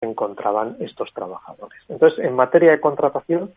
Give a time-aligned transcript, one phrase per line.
[0.00, 1.78] encontraban estos trabajadores.
[1.88, 3.50] Entonces, en materia de contratación,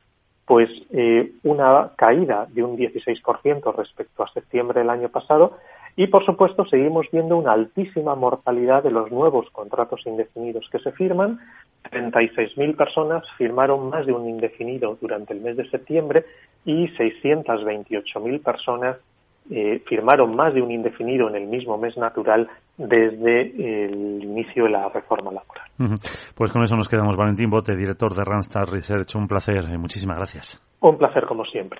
[0.45, 5.57] pues eh, una caída de un 16% respecto a septiembre del año pasado
[5.95, 10.91] y, por supuesto, seguimos viendo una altísima mortalidad de los nuevos contratos indefinidos que se
[10.91, 11.39] firman.
[11.91, 16.25] 36.000 personas firmaron más de un indefinido durante el mes de septiembre
[16.65, 18.97] y 628.000 personas
[19.49, 24.71] eh, firmaron más de un indefinido en el mismo mes natural desde el inicio de
[24.71, 25.99] la reforma laboral.
[26.35, 27.15] Pues con eso nos quedamos.
[27.15, 29.15] Valentín Bote, director de Randstad Research.
[29.15, 30.61] Un placer y muchísimas gracias.
[30.79, 31.79] Un placer como siempre.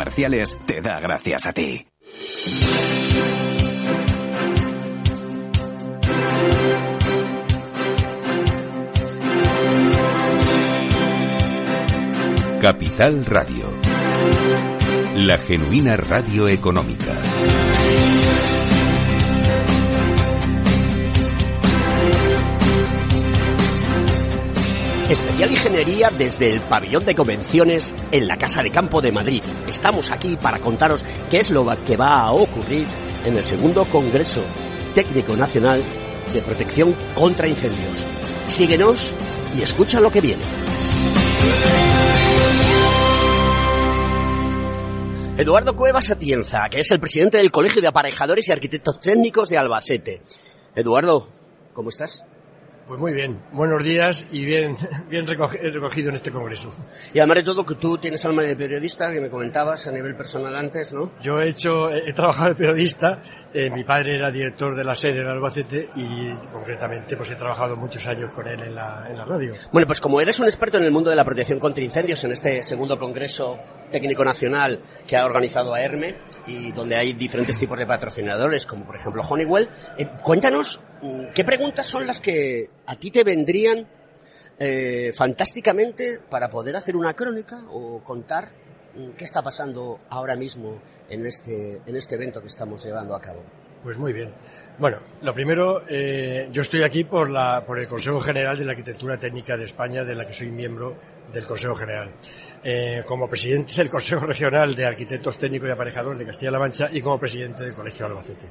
[0.65, 1.85] te da gracias a ti.
[12.61, 13.71] Capital Radio.
[15.17, 17.13] La genuina radio económica.
[25.11, 29.43] Especial Ingeniería desde el pabellón de convenciones en la Casa de Campo de Madrid.
[29.67, 32.87] Estamos aquí para contaros qué es lo que va a ocurrir
[33.25, 34.41] en el segundo Congreso
[34.95, 35.83] Técnico Nacional
[36.31, 38.07] de Protección contra Incendios.
[38.47, 39.13] Síguenos
[39.53, 40.43] y escucha lo que viene.
[45.37, 49.57] Eduardo Cuevas Atienza, que es el presidente del Colegio de Aparejadores y Arquitectos Técnicos de
[49.57, 50.21] Albacete.
[50.73, 51.27] Eduardo,
[51.73, 52.23] ¿cómo estás?
[52.87, 54.75] Pues muy bien, buenos días y bien,
[55.09, 56.69] bien recogido en este congreso.
[57.13, 60.15] Y además de todo, que tú tienes alma de periodista, que me comentabas a nivel
[60.15, 61.11] personal antes, ¿no?
[61.21, 63.19] Yo he hecho, he trabajado de periodista,
[63.53, 67.75] eh, mi padre era director de la serie en Albacete y concretamente pues he trabajado
[67.75, 69.53] muchos años con él en la, en la radio.
[69.71, 72.31] Bueno, pues como eres un experto en el mundo de la protección contra incendios en
[72.31, 73.57] este segundo congreso
[73.91, 76.15] técnico nacional que ha organizado a ERME
[76.47, 79.69] y donde hay diferentes tipos de patrocinadores, como por ejemplo Honeywell.
[79.97, 83.87] Eh, cuéntanos, mm, ¿qué preguntas son las que a ti te vendrían
[84.57, 88.51] eh, fantásticamente para poder hacer una crónica o contar
[88.95, 93.21] mm, qué está pasando ahora mismo en este, en este evento que estamos llevando a
[93.21, 93.43] cabo?
[93.83, 94.31] Pues muy bien.
[94.77, 98.71] Bueno, lo primero, eh, yo estoy aquí por, la, por el Consejo General de la
[98.71, 100.97] Arquitectura Técnica de España, de la que soy miembro
[101.31, 102.11] del Consejo General.
[102.63, 107.01] Eh, como presidente del Consejo Regional de Arquitectos Técnicos y Aparejadores de Castilla-La Mancha y
[107.01, 108.45] como presidente del Colegio de Albacete.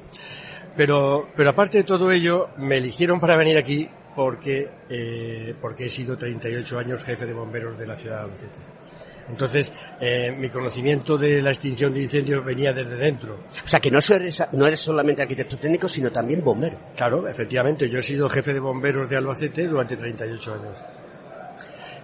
[0.75, 5.89] Pero, pero aparte de todo ello, me eligieron para venir aquí porque, eh, porque he
[5.89, 8.59] sido 38 años jefe de bomberos de la ciudad de Albacete.
[9.29, 13.45] Entonces, eh, mi conocimiento de la extinción de incendios venía desde dentro.
[13.63, 16.77] O sea, que no eres, no eres solamente arquitecto técnico, sino también bombero.
[16.95, 17.89] Claro, efectivamente.
[17.89, 20.83] Yo he sido jefe de bomberos de Albacete durante 38 años.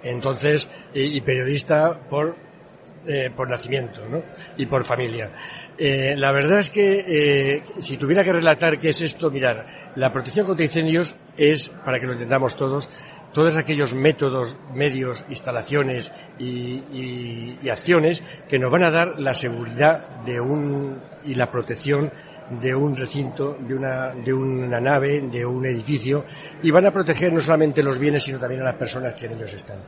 [0.04, 2.36] Entonces, y, periodista por,
[3.06, 4.24] eh, por nacimiento, ¿no?
[4.58, 5.32] Y por familia.
[5.78, 10.12] Eh, la verdad es que eh, si tuviera que relatar qué es esto, mirar, la
[10.12, 12.90] protección contra incendios es, para que lo entendamos todos,
[13.34, 16.82] todos aquellos métodos, medios, instalaciones y,
[17.62, 22.12] y, acciones que nos van a dar la seguridad de un, y la protección
[22.50, 26.26] de un recinto, de una, de una nave, de un edificio,
[26.64, 29.34] y van a proteger no solamente los bienes, sino también a las personas que en
[29.34, 29.80] ellos están.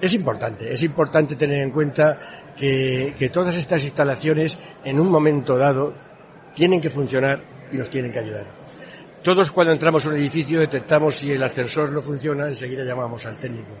[0.00, 5.58] Es importante, es importante tener en cuenta que, que todas estas instalaciones, en un momento
[5.58, 5.92] dado,
[6.54, 8.46] tienen que funcionar y nos tienen que ayudar.
[9.22, 13.36] Todos cuando entramos a un edificio detectamos si el ascensor no funciona, enseguida llamamos al
[13.36, 13.76] técnico.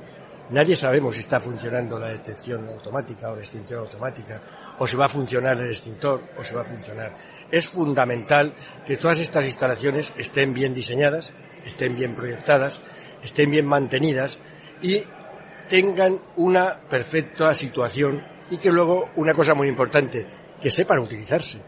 [0.50, 4.42] Nadie sabemos si está funcionando la detección automática o la extinción automática,
[4.78, 7.14] o si va a funcionar el extintor, o si va a funcionar.
[7.50, 8.52] Es fundamental
[8.84, 11.32] que todas estas instalaciones estén bien diseñadas,
[11.64, 12.82] estén bien proyectadas,
[13.22, 14.38] estén bien mantenidas
[14.82, 15.04] y
[15.70, 18.20] tengan una perfecta situación
[18.50, 20.26] y que luego, una cosa muy importante,
[20.60, 21.62] que sepan utilizarse.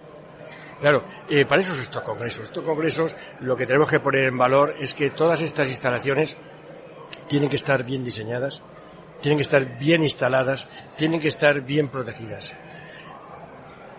[0.81, 2.45] Claro, eh, para eso son estos congresos.
[2.47, 6.37] Estos congresos lo que tenemos que poner en valor es que todas estas instalaciones
[7.29, 8.61] tienen que estar bien diseñadas,
[9.21, 12.53] tienen que estar bien instaladas, tienen que estar bien protegidas.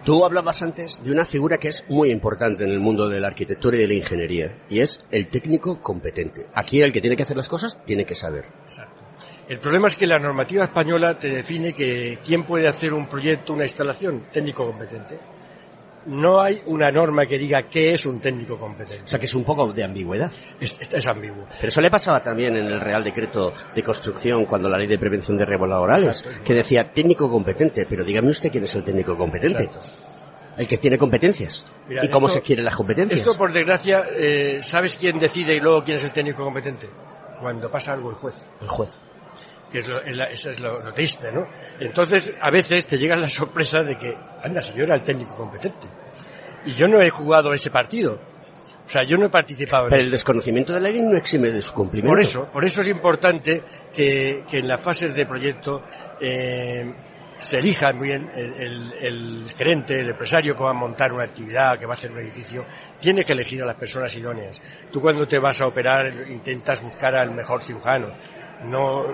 [0.03, 3.27] Tú hablabas antes de una figura que es muy importante en el mundo de la
[3.27, 6.47] arquitectura y de la ingeniería, y es el técnico competente.
[6.53, 8.47] Aquí el que tiene que hacer las cosas tiene que saber.
[8.65, 9.02] Exacto.
[9.53, 13.53] El problema es que la normativa española te define que quién puede hacer un proyecto,
[13.53, 15.19] una instalación, técnico competente.
[16.07, 19.03] no hay una norma que diga qué es un técnico competente.
[19.05, 20.31] O sea que es un poco de ambigüedad.
[20.59, 21.45] Es, es ambiguo.
[21.55, 24.97] Pero eso le pasaba también en el Real Decreto de Construcción cuando la Ley de
[24.97, 29.15] Prevención de Riesgos Laborales, que decía técnico competente, pero dígame usted quién es el técnico
[29.15, 29.69] competente.
[30.57, 31.63] El que tiene competencias.
[31.87, 33.19] Mira, ¿Y cómo esto- se quieren las competencias?
[33.21, 36.89] Esto, por desgracia, eh, ¿sabes quién decide y luego quién es el técnico competente?
[37.39, 38.45] Cuando pasa algo el juez.
[38.61, 38.99] El juez.
[39.73, 41.47] Que es lo, es la- eso es lo, lo triste, ¿no?
[41.79, 45.35] Entonces, a veces te llega la sorpresa de que, anda, si yo era el técnico
[45.35, 45.87] competente.
[46.65, 48.19] Y yo no he jugado ese partido.
[48.85, 50.07] O sea, yo no he participado en Pero eso.
[50.07, 52.11] el desconocimiento de la ley no exime de su cumplimiento.
[52.11, 55.81] Por eso, por eso es importante que, que en las fases de proyecto
[56.21, 56.93] eh,
[57.39, 61.23] se elija muy bien el, el- el gerente, el empresario que va a montar una
[61.25, 62.65] actividad, que va a hacer un edificio,
[62.99, 64.61] tiene que elegir a las personas idóneas.
[64.91, 68.13] Tú cuando te vas a operar intentas buscar al mejor cirujano.
[68.65, 69.05] No,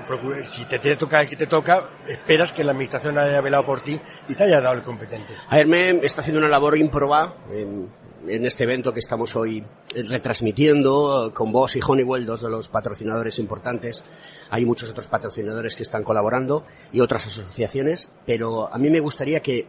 [0.52, 4.00] si te, toca el que te toca, esperas que la administración haya velado por ti
[4.28, 5.34] y te haya dado el competente.
[5.50, 7.90] AERME está haciendo una labor improba en,
[8.28, 9.60] en este evento que estamos hoy
[9.96, 14.04] eh, retransmitiendo eh, con Bosch y Honeywell, dos de los patrocinadores importantes.
[14.50, 19.40] Hay muchos otros patrocinadores que están colaborando y otras asociaciones, pero a mí me gustaría
[19.42, 19.68] que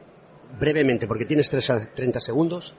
[0.58, 2.74] brevemente, porque tienes tres a- 30 segundos,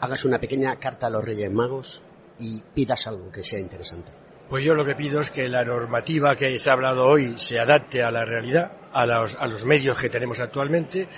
[0.00, 2.02] hagas una pequeña carta a los Reyes Magos
[2.38, 4.10] y pidas algo que sea interesante.
[4.48, 7.58] Pues yo lo que pido es que la normativa que se ha hablado hoy se
[7.58, 11.08] adapte a la realidad, a los, a los medios que tenemos actualmente,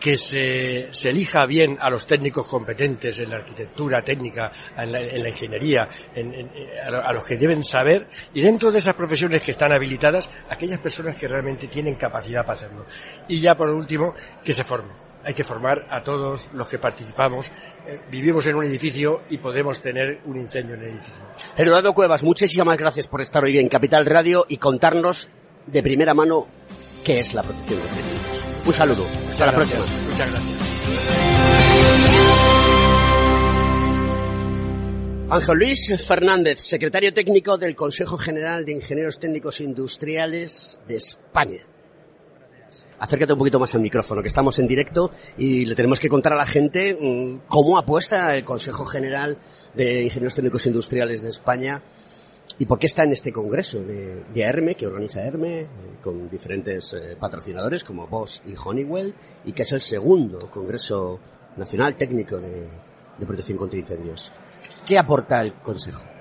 [0.00, 5.22] que se, elija bien a los técnicos competentes en la arquitectura técnica, en la, en
[5.22, 6.50] la ingeniería, en-
[6.88, 10.78] lo- a los que deben saber, y dentro de esas profesiones que están habilitadas, aquellas
[10.78, 12.84] personas que realmente tienen capacidad para hacerlo.
[13.26, 15.07] Y ya por último, que se formen.
[15.28, 17.52] Hay que formar a todos los que participamos.
[17.86, 21.22] Eh, vivimos en un edificio y podemos tener un incendio en el edificio.
[21.54, 25.28] Eduardo Cuevas, muchísimas gracias por estar hoy en Capital Radio y contarnos
[25.66, 26.46] de primera mano
[27.04, 28.66] qué es la protección contra incendios.
[28.68, 29.04] Un saludo.
[29.30, 29.84] Hasta la próxima.
[30.10, 30.58] Muchas gracias.
[35.30, 41.66] Ángel Luis Fernández, secretario técnico del Consejo General de Ingenieros Técnicos Industriales de España.
[42.98, 46.32] Acércate un poquito más al micrófono, que estamos en directo y le tenemos que contar
[46.32, 49.38] a la gente mm, cómo apuesta el Consejo General
[49.74, 51.82] de Ingenieros Técnicos Industriales de España
[52.58, 55.68] y por qué está en este congreso de, de AERME, que organiza AERME, eh,
[56.02, 59.14] con diferentes eh, patrocinadores como Bosch y Honeywell,
[59.44, 61.20] y que es el segundo Congreso
[61.56, 62.68] Nacional Técnico de
[63.26, 64.32] Protección contra Incendios.
[64.84, 66.17] ¿Qué aporta el Consejo?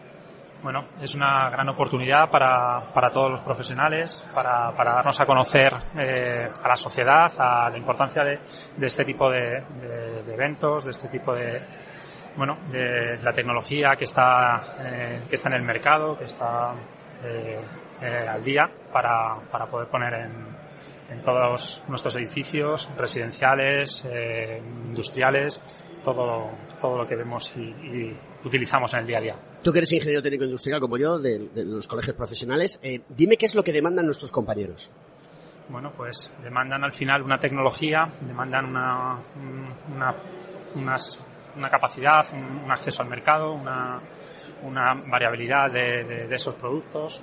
[0.63, 5.71] Bueno, es una gran oportunidad para, para todos los profesionales, para, para darnos a conocer
[5.99, 8.39] eh, a la sociedad, a la importancia de,
[8.75, 9.63] de este tipo de,
[10.27, 11.61] eventos, de este tipo de,
[12.37, 16.73] bueno, de la tecnología que está, eh, que está en el mercado, que está
[17.23, 17.61] eh,
[18.01, 20.57] eh, al día para, para poder poner en,
[21.09, 25.59] en todos nuestros edificios residenciales, eh, industriales,
[26.03, 29.35] todo, todo lo que vemos y, y utilizamos en el día a día.
[29.63, 33.37] Tú que eres ingeniero técnico industrial como yo, de, de los colegios profesionales, eh, dime
[33.37, 34.91] qué es lo que demandan nuestros compañeros.
[35.69, 40.15] Bueno, pues demandan al final una tecnología, demandan una, un- una,
[40.75, 41.19] unas-
[41.57, 43.99] una capacidad, un, un acceso al mercado, una,
[44.63, 47.21] una variabilidad de, de- de esos productos,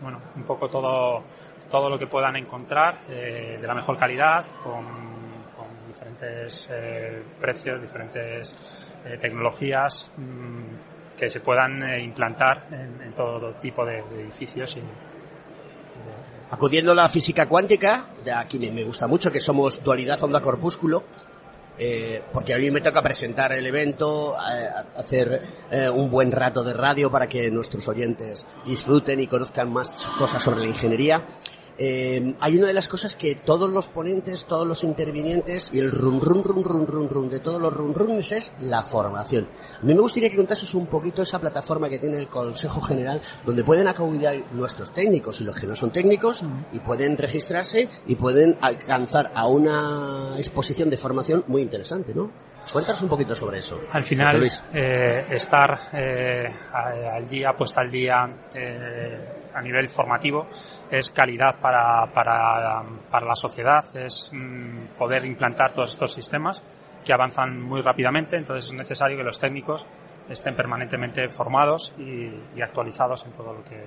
[0.00, 1.24] bueno, un poco todo,
[1.68, 4.84] todo lo que puedan encontrar eh, de la mejor calidad, con,
[5.56, 8.54] con diferentes eh, precios, diferentes
[9.06, 14.82] eh, tecnologías mm, que se puedan eh, implantar en, todo tipo de, edificios y,
[16.48, 21.02] Acudiendo a la física cuántica, de aquí me gusta mucho, que somos dualidad onda-corpúsculo,
[21.76, 25.42] eh, porque a mí me toca presentar el evento, eh, hacer
[25.92, 30.60] un buen rato de radio para que nuestros oyentes disfruten y conozcan más cosas sobre
[30.60, 31.26] la ingeniería.
[31.78, 35.90] Eh, hay una de las cosas que todos los ponentes, todos los intervinientes y el
[35.90, 39.48] rum rum rum rum rum rum de todos los rum rums es la formación.
[39.80, 43.20] A mí me gustaría que contases un poquito esa plataforma que tiene el Consejo General
[43.44, 46.42] donde pueden acudir nuestros técnicos y los que no son técnicos
[46.72, 52.30] y pueden registrarse y pueden alcanzar a una exposición de formación muy interesante, ¿no?
[52.72, 53.80] Cuéntanos un poquito sobre eso.
[53.92, 54.42] Al final,
[54.74, 60.46] eh, estar eh, al día, puesta al día eh, a nivel formativo
[60.90, 66.62] es calidad para, para, para la sociedad, es mm, poder implantar todos estos sistemas
[67.04, 69.86] que avanzan muy rápidamente, entonces es necesario que los técnicos
[70.28, 73.80] estén permanentemente formados y, actualizados en todo lo que,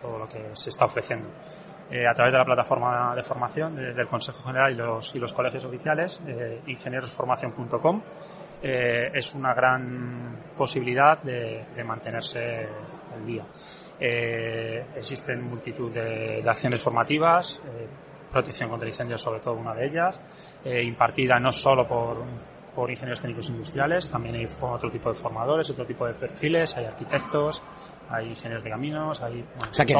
[0.00, 1.28] todo lo que se está ofreciendo.
[1.90, 5.18] Eh, a través de la plataforma de formación de- del Consejo General y los, y
[5.18, 8.02] los colegios oficiales, eh, ingenierosformación.com,
[8.62, 12.68] eh, es una gran posibilidad de mantenerse
[13.14, 13.44] al día.
[13.98, 17.88] Eh, existen multitud de, de acciones formativas, eh,
[18.30, 20.20] protección contra incendios sobre todo una de ellas,
[20.62, 22.22] eh, impartida no solo por,
[22.74, 26.84] por ingenieros técnicos industriales, también hay otro tipo de formadores, otro tipo de perfiles, hay
[26.84, 27.62] arquitectos,
[28.10, 29.40] hay ingenieros de caminos, hay...
[29.40, 29.94] o sea que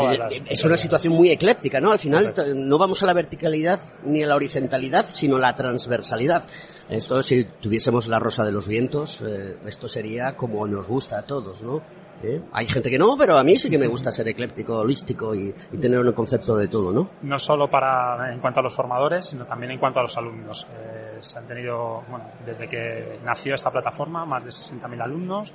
[0.46, 1.90] es una situación muy ecléptica, ¿no?
[1.90, 6.44] Al final no vamos a la verticalidad ni a la horizontalidad, sino a la transversalidad.
[6.90, 9.22] Esto, si tuviésemos la rosa de los vientos,
[9.64, 11.82] esto sería como nos gusta a todos, ¿no?
[12.22, 12.40] ¿Eh?
[12.52, 15.52] Hay gente que no, pero a mí sí que me gusta ser ecléptico, holístico y,
[15.80, 17.10] tener un concepto de todo, ¿no?
[17.22, 20.66] No solo para en cuanto a los formadores, sino también en cuanto a los alumnos.
[20.72, 25.52] Eh, se han tenido, bueno, desde que nació esta plataforma, más de 60.000 alumnos,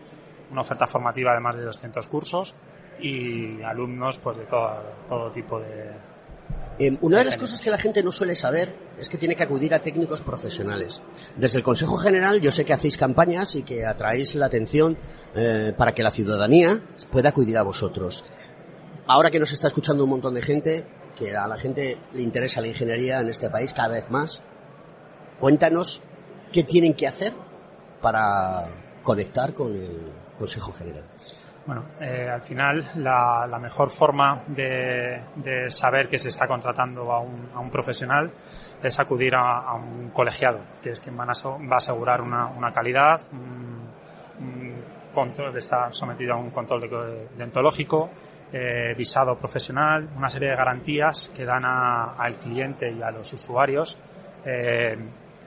[0.51, 2.55] una oferta formativa de más de 200 cursos
[2.99, 5.91] y alumnos pues de todo, todo tipo de,
[6.79, 9.43] eh, una de las cosas que la gente no suele saber es que tiene que
[9.43, 11.01] acudir a técnicos profesionales.
[11.35, 14.97] Desde el Consejo General yo sé que hacéis campañas y que atraéis la atención
[15.35, 18.25] eh, para que la ciudadanía pueda acudir a vosotros.
[19.07, 20.85] Ahora que nos está escuchando un montón de gente,
[21.15, 24.41] que a la gente le interesa la ingeniería en este país cada vez más,
[25.39, 26.01] cuéntanos
[26.51, 27.33] qué tienen que hacer
[28.01, 28.69] para
[29.03, 31.05] conectar con el Consejo General.
[31.65, 35.21] Bueno, eh, al final la, mejor forma de,
[35.67, 38.31] saber que se está contratando a un, profesional
[38.81, 43.91] es acudir a, un colegiado, que es quien va a, asegurar una, calidad, un,
[45.13, 48.09] control, está sometido a un control de, dentológico,
[48.51, 53.97] eh, visado profesional, una serie de garantías que dan al cliente y a los usuarios
[54.43, 54.97] eh,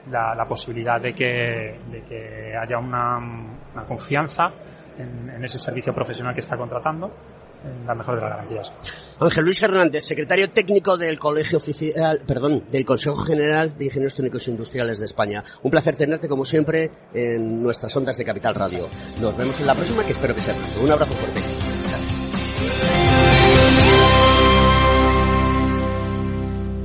[0.09, 4.53] la, posibilidad de que, haya una confianza
[4.97, 7.11] en, ese servicio profesional que está contratando
[7.63, 8.73] en la mejor de las garantías.
[9.19, 14.47] Ángel Luis Hernández, secretario técnico del Colegio Oficial, perdón, del Consejo General de Ingenieros Técnicos
[14.47, 15.43] Industriales de España.
[15.63, 18.87] Un placer tenerte como siempre en nuestras ondas de Capital Radio.
[19.19, 20.83] Nos vemos en la próxima, que espero que sea pronto.
[20.83, 21.54] Un abrazo fuerte.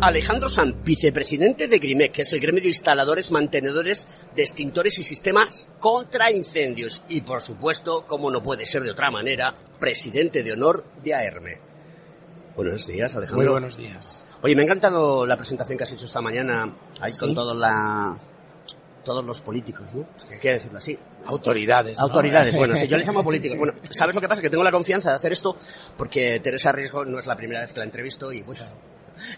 [0.02, 5.02] Alejandro San, vicepresidente de GRIMEC, que es el gremio de instaladores, mantenedores de extintores y
[5.02, 7.02] sistemas contra incendios.
[7.10, 11.60] Y por supuesto, como no puede ser de otra manera, presidente de honor de AERME.
[12.56, 13.44] Buenos días, Alejandro.
[13.44, 14.24] Muy buenos días.
[14.40, 18.16] Oye, me ha encantado la presentación que has hecho esta mañana ahí con todos la,
[19.04, 20.06] todos los políticos, ¿no?
[20.40, 20.98] Quiero decirlo así.
[21.26, 21.98] Autoridades.
[21.98, 23.58] Autoridades, bueno, si yo les llamo políticos.
[23.58, 24.40] Bueno, ¿sabes lo que pasa?
[24.40, 25.58] Que tengo la confianza de hacer esto
[25.98, 28.62] porque Teresa Riesgo no es la primera vez que la entrevisto y pues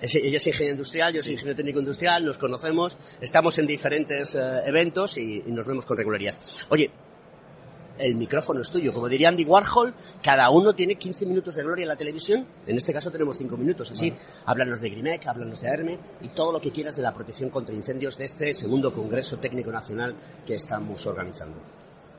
[0.01, 4.61] ella es ingeniero industrial, yo soy ingeniero técnico industrial, nos conocemos, estamos en diferentes eh,
[4.67, 6.35] eventos y, nos vemos con regularidad.
[6.71, 6.91] Oye,
[7.99, 8.93] el micrófono es tuyo.
[8.93, 12.47] Como diría Andy Warhol, cada uno tiene 15 minutos de gloria en la televisión.
[12.67, 13.91] En este caso tenemos 5 minutos.
[13.91, 14.13] Así,
[14.47, 17.75] háblanos de Grimec, háblanos de AERME y todo lo que quieras de la protección contra
[17.75, 21.59] incendios de este segundo Congreso Técnico Nacional que estamos organizando.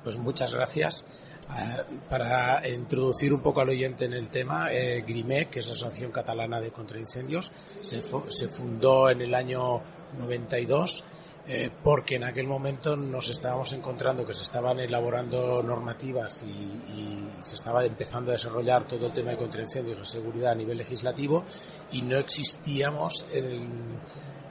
[0.03, 1.05] Pues muchas gracias.
[1.43, 6.12] Eh, para introducir un poco al oyente en el tema, eh, que es la Asociación
[6.12, 9.81] Catalana de Contraincendios, se, se fundó en el año
[10.17, 11.03] 92
[11.45, 17.55] eh, porque en aquel momento nos estábamos encontrando que se estaban elaborando normativas y, se
[17.55, 21.43] estaba empezando a desarrollar todo el tema de contraincendios, la seguridad a nivel legislativo
[21.91, 24.00] y no existíamos en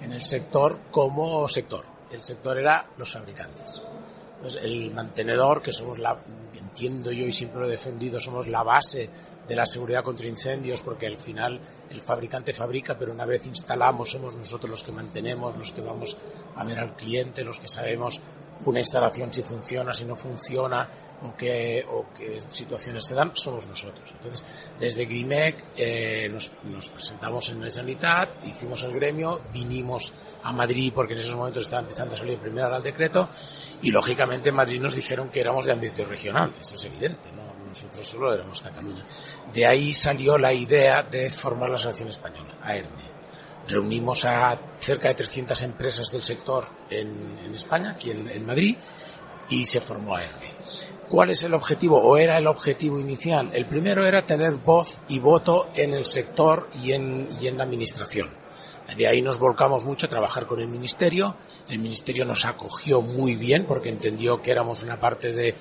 [0.02, 1.84] en el sector como sector.
[2.10, 3.80] El sector era los fabricantes.
[4.36, 6.20] Entonces, el mantenedor, que somos la,
[6.72, 9.10] entiendo yo y siempre lo he defendido, somos la base
[9.46, 11.60] de la seguridad contra incendios, porque al final
[11.90, 16.16] el fabricante fabrica, pero una vez instalamos somos nosotros los que mantenemos, los que vamos
[16.56, 18.20] a ver al cliente, los que sabemos
[18.64, 20.88] una instalación si funciona, si no funciona,
[21.24, 24.12] o qué, o qué situaciones se dan, somos nosotros.
[24.12, 24.44] Entonces,
[24.78, 30.12] desde Grimec eh, nos, nos, presentamos en el Sanitat, hicimos el gremio, vinimos
[30.42, 33.28] a Madrid porque en esos momentos estaba empezando a salir el primer al decreto
[33.82, 37.52] y lógicamente en Madrid nos dijeron que éramos de ámbito regional, eso es evidente, ¿no?
[37.66, 39.04] nosotros solo éramos Cataluña.
[39.52, 43.12] De ahí salió la idea de formar la Asociación Española, AERNE
[43.68, 48.76] reunimos a cerca de 300 empresas del sector en, España, aquí en, Madrid,
[49.48, 50.52] y se formó AERME.
[51.12, 53.50] ¿Cuál es el objetivo o era el objetivo inicial?
[53.52, 57.64] El primero era tener voz y voto en el sector y en, y en la
[57.64, 58.30] administración.
[58.96, 61.36] De ahí nos volcamos mucho a trabajar con el Ministerio.
[61.68, 65.54] El Ministerio nos acogió muy bien porque entendió que éramos una parte de,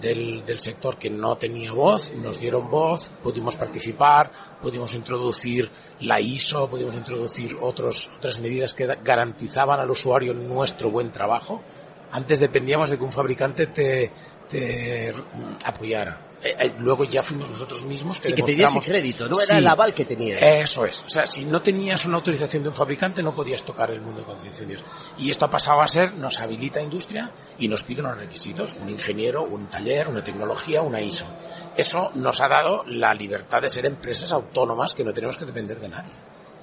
[0.00, 4.30] del, del, sector que no tenía voz, nos dieron voz, pudimos participar,
[4.62, 5.70] pudimos introducir
[6.00, 11.60] la ISO, pudimos introducir otros, otras medidas que garantizaban al usuario nuestro buen trabajo.
[12.10, 14.12] Antes dependíamos de que un fabricante te,
[14.48, 15.12] te
[15.64, 16.20] apoyara.
[16.44, 19.66] Eh, eh, luego ya fuimos nosotros mismos que, sí, que tenías crédito, no era el
[19.66, 20.42] aval que tenías.
[20.42, 21.02] Eso es.
[21.02, 24.22] O sea, si no tenías una autorización de un fabricante no podías tocar el mundo
[24.22, 24.84] de incendios.
[25.16, 28.90] Y esto ha pasado a ser, nos habilita industria y nos pide unos requisitos, un
[28.90, 31.24] ingeniero, un taller, una tecnología, una ISO.
[31.74, 35.80] Eso nos ha dado la libertad de ser empresas autónomas que no tenemos que depender
[35.80, 36.12] de nadie.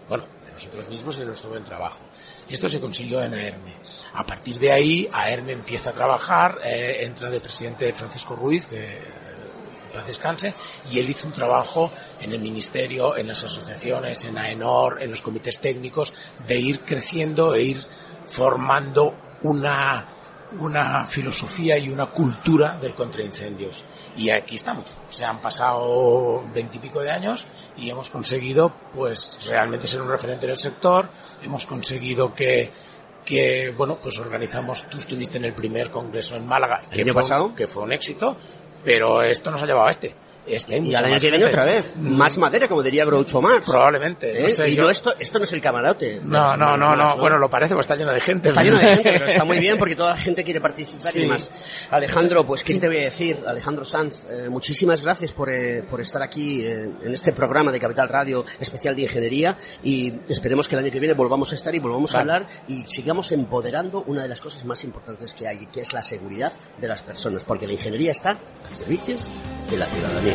[0.08, 2.00] bueno, de nosotros mismos y de nuestro buen trabajo.
[2.48, 3.74] Esto se consiguió en AERME.
[4.14, 9.00] A partir de ahí, AERME empieza a trabajar, eh, entra de presidente Francisco Ruiz, que
[9.94, 10.54] paz descanse,
[10.90, 15.22] y él hizo un trabajo en el ministerio, en las asociaciones, en AENOR, en los
[15.22, 16.14] comités técnicos,
[16.48, 17.78] de ir creciendo e ir
[18.30, 19.14] formando
[19.44, 20.06] una,
[20.60, 23.84] una filosofía y una cultura del contraincendios.
[24.16, 24.94] Y aquí estamos.
[25.10, 27.46] Se han pasado veintipico de años
[27.78, 31.10] y hemos conseguido, pues, realmente ser un referente del sector.
[31.42, 32.72] Hemos conseguido que,
[33.32, 37.22] que, bueno, pues organizamos, tú estuviste en el primer congreso en Málaga, que, año fue,
[37.22, 37.56] pasado?
[37.56, 38.36] que fue un éxito,
[38.84, 40.14] pero esto nos ha llevado a este.
[40.48, 41.60] Hay Y mucha al año más que viene gente.
[41.62, 41.96] otra vez.
[41.98, 43.68] Más materia, como diría Groucho Marx.
[43.68, 44.40] Probablemente.
[44.40, 44.48] ¿Eh?
[44.48, 46.20] No, sé, y yo- no, esto, esto no es el camarote.
[46.24, 47.18] no, no, no, no.
[47.18, 48.50] Bueno, lo parece, pues está lleno de gente.
[48.50, 51.22] Está lleno de gente, pero está muy bien porque toda la gente quiere participar y
[51.22, 51.50] demás.
[51.92, 53.38] Alejandro, pues ¿qué te voy a decir?
[53.46, 58.10] Alejandro Sanz, eh, muchísimas gracias por, eh, por estar aquí en este programa de Capital
[58.10, 61.80] Radio especial de ingeniería y esperemos que el año que viene volvamos a estar y
[61.80, 65.82] volvamos a hablar y sigamos empoderando una de las cosas más importantes que hay, que
[65.82, 69.16] es la seguridad de las personas, porque la ingeniería está al servicio
[69.70, 70.31] de la ciudadanía.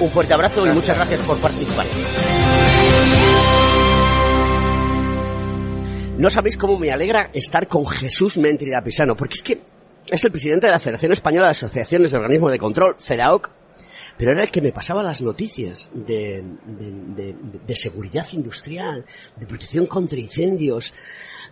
[0.00, 1.86] Un fuerte abrazo y muchas gracias por participar.
[6.18, 9.60] No sabéis cómo me alegra estar con Jesús Mentria Pisano, porque es que
[10.08, 13.50] es el presidente de la Federación Española de Asociaciones de Organismos de Control, FEDAOC,
[14.16, 19.04] pero era el que me pasaba las noticias de, de- de- de- de seguridad industrial,
[19.36, 20.92] de protección contra incendios,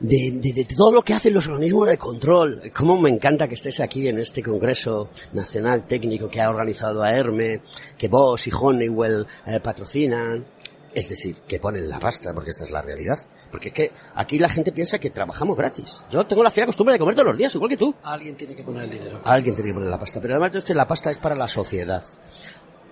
[0.01, 2.71] de, de- de todo lo que hacen los organismos de control.
[2.75, 7.61] Cómo me encanta que estés aquí en este Congreso Nacional Técnico que ha organizado AERME,
[7.97, 10.47] que vos y Honeywell eh, patrocinan.
[10.95, 13.19] Es decir, que ponen la pasta, porque esta es la realidad.
[13.51, 16.03] Porque es que aquí la gente piensa que trabajamos gratis.
[16.11, 17.95] Yo tengo la fea costumbre de comer todos los días, igual que tú.
[18.03, 19.21] Alguien tiene que poner el dinero.
[19.25, 20.21] Alguien tiene que poner la pasta.
[20.21, 22.03] Pero además de esto, la pasta es para la sociedad.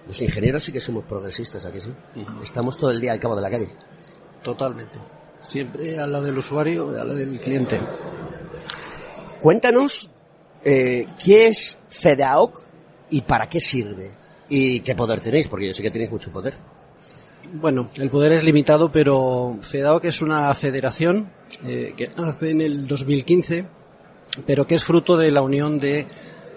[0.07, 1.91] Los ingenieros sí que somos progresistas aquí, sí.
[2.43, 3.69] Estamos todo el día al cabo de la calle.
[4.43, 4.99] Totalmente.
[5.45, 7.79] Siempre al lado del usuario, al lado del cliente.
[9.41, 10.11] Cuéntanos
[10.65, 12.63] eh, qué es FEDAOC
[13.11, 14.11] y para qué sirve.
[14.49, 16.55] Y qué poder tenéis, porque yo sé que tenéis mucho poder.
[17.53, 21.31] Bueno, el poder es limitado, pero FEDAOC es una federación
[21.65, 23.67] eh, que nace en el 2015,
[24.47, 26.07] pero que es fruto de la unión de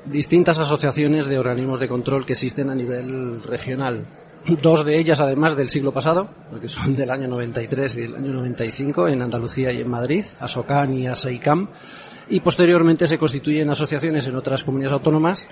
[0.05, 4.05] distintas asociaciones de organismos de control que existen a nivel regional.
[4.47, 8.31] Dos de ellas, además, del siglo pasado, porque son del año 93 y del año
[8.31, 11.67] 95 en Andalucía y en Madrid, ASOCAN y ASEICAM,
[12.29, 15.49] y posteriormente se constituyen asociaciones en otras comunidades autónomas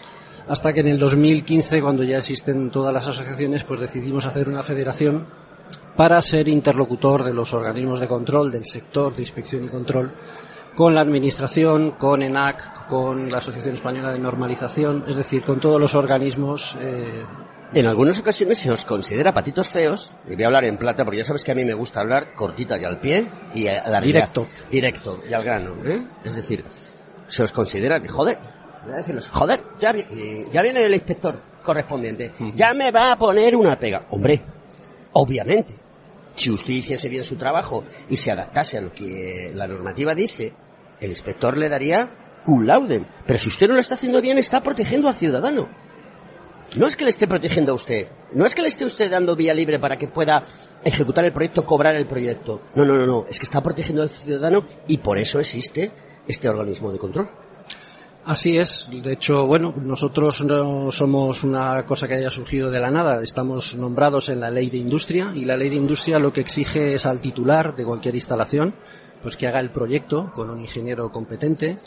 [0.47, 4.61] hasta que en el 2015, cuando ya existen todas las asociaciones, pues decidimos hacer una
[4.61, 5.27] federación
[5.97, 10.13] para ser interlocutor de los organismos de control, del sector de inspección y control,
[10.73, 15.81] con la Administración, con ENAC, con la Asociación Española de Normalización, es decir, con todos
[15.81, 16.77] los organismos.
[16.79, 17.25] eh,
[17.73, 21.17] En algunas ocasiones se os considera patitos feos, y voy a hablar en plata porque
[21.17, 23.99] ya sabes que a mí me gusta hablar cortita y al pie y a la
[23.99, 24.47] Directo.
[24.71, 26.07] Directo y al grano, ¿eh?
[26.23, 26.63] Es decir,
[27.27, 28.37] se os considera que, joder,
[28.83, 29.93] voy a decirles, joder, ya,
[30.51, 34.05] ya viene el inspector correspondiente, ya me va a poner una pega.
[34.11, 34.41] Hombre,
[35.13, 35.75] obviamente,
[36.35, 40.53] si usted hiciese bien su trabajo y se adaptase a lo que la normativa dice,
[41.01, 43.05] el inspector le daría cum laude.
[43.25, 45.67] Pero si usted no lo está haciendo bien, está protegiendo al ciudadano.
[46.77, 49.35] No es que le esté protegiendo a usted, no es que le esté usted dando
[49.35, 50.43] vía libre para que pueda
[50.83, 52.61] ejecutar el proyecto, cobrar el proyecto.
[52.75, 55.91] No, no, no, no, es que está protegiendo al ciudadano y por eso existe
[56.27, 57.29] este organismo de control.
[58.25, 58.89] Así es.
[58.91, 63.21] De hecho, bueno, nosotros no somos una cosa que haya surgido de la nada.
[63.21, 66.95] Estamos nombrados en la ley de industria y la ley de industria lo que exige
[66.95, 68.73] es al titular de cualquier instalación,
[69.21, 71.77] pues que haga el proyecto con un ingeniero competente,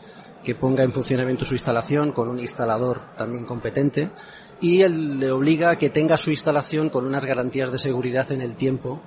[0.45, 4.13] que ponga en funcionamiento su instalación con un instalador también competente
[4.61, 8.41] y él le obliga a que tenga su instalación con unas garantías de seguridad en
[8.41, 9.01] el tiempo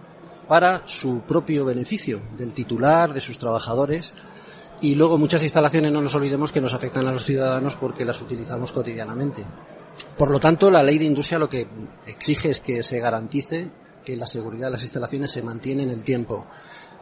[0.47, 4.13] para su propio beneficio, del titular, de sus trabajadores
[4.81, 8.19] y luego muchas instalaciones no nos olvidemos que nos afectan a los ciudadanos porque las
[8.21, 9.45] utilizamos cotidianamente.
[10.17, 11.67] Por lo tanto, la ley de industria lo que
[12.07, 13.69] exige es que se garantice
[14.03, 16.47] que la seguridad de las instalaciones se mantiene en el tiempo.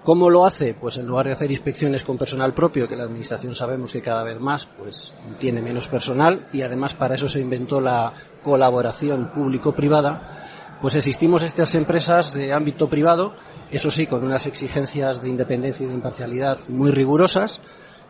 [0.04, 0.74] ¿Cómo lo hace?
[0.74, 4.24] Pues en lugar de hacer inspecciones con personal propio, que la administración sabemos que cada
[4.24, 10.78] vez más pues tiene menos personal y además para eso se inventó la colaboración público-privada,
[10.82, 13.34] pues existimos estas empresas de ámbito privado,
[13.70, 17.62] eso sí, con unas exigencias de independencia y de imparcialidad muy rigurosas,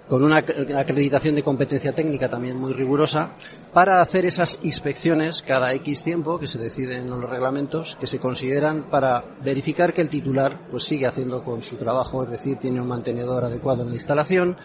[0.10, 3.34] con una ac- acreditación de competencia técnica también muy rigurosa,
[3.74, 8.20] para hacer esas inspecciones cada X tiempo que se deciden en los reglamentos, que se
[8.20, 12.82] consideran para verificar que el titular pues sigue haciendo con su trabajo, es decir, tiene
[12.82, 14.56] un mantenedor adecuado en la instalación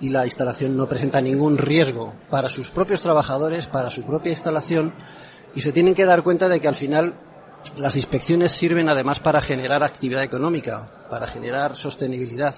[0.00, 4.94] y la instalación no presenta ningún riesgo para sus propios trabajadores, para su propia instalación
[5.54, 7.14] y se tienen que dar cuenta de que al final
[7.76, 12.54] las inspecciones sirven además para generar actividad económica, para generar sostenibilidad.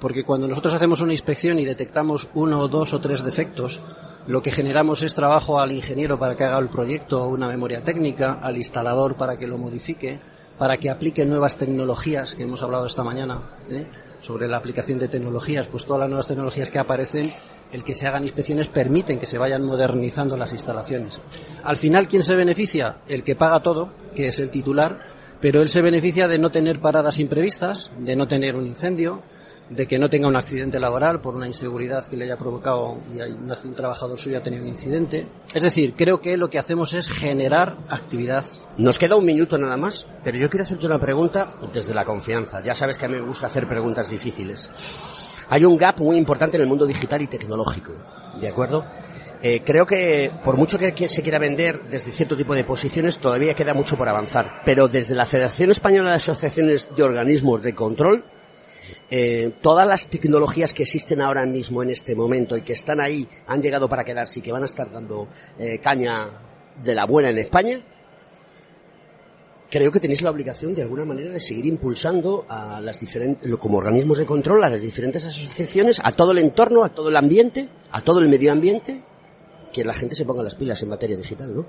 [0.00, 3.80] Porque cuando nosotros hacemos una inspección y detectamos uno, dos o tres defectos,
[4.26, 7.82] lo que generamos es trabajo al ingeniero para que haga el proyecto o una memoria
[7.82, 10.20] técnica, al instalador para que lo modifique,
[10.58, 13.86] para que aplique nuevas tecnologías que hemos hablado esta mañana ¿eh?
[14.20, 17.30] sobre la aplicación de tecnologías, pues todas las nuevas tecnologías que aparecen,
[17.72, 21.20] el que se hagan inspecciones permiten que se vayan modernizando las instalaciones.
[21.62, 22.98] Al final, ¿quién se beneficia?
[23.06, 24.98] El que paga todo, que es el titular,
[25.40, 29.22] pero él se beneficia de no tener paradas imprevistas, de no tener un incendio,
[29.68, 33.20] de que no tenga un accidente laboral por una inseguridad que le haya provocado y
[33.20, 35.26] un, un trabajador suyo ha tenido un incidente.
[35.52, 38.44] Es decir, creo que lo que hacemos es generar actividad.
[38.78, 42.62] Nos queda un minuto nada más, pero yo quiero hacerte una pregunta desde la confianza.
[42.62, 44.70] Ya sabes que a mí me gusta hacer preguntas difíciles.
[45.48, 47.92] Hay un gap muy importante en el mundo digital y tecnológico,
[48.40, 48.84] ¿de acuerdo?
[49.42, 53.54] Eh, creo que por mucho que se quiera vender desde cierto tipo de posiciones, todavía
[53.54, 54.62] queda mucho por avanzar.
[54.64, 58.24] Pero desde la Federación Española de Asociaciones de Organismos de Control,
[59.10, 63.26] eh, todas las tecnologías que existen ahora mismo en este momento y que están ahí
[63.46, 66.28] han llegado para quedarse y que van a estar dando eh, caña
[66.82, 67.82] de la buena en España,
[69.70, 73.78] creo que tenéis la obligación de alguna manera de seguir impulsando a las diferentes, como
[73.78, 77.68] organismos de control, a las diferentes asociaciones, a todo el entorno, a todo el ambiente,
[77.90, 79.02] a todo el medio ambiente,
[79.72, 81.66] que la gente se ponga las pilas en materia digital, ¿no?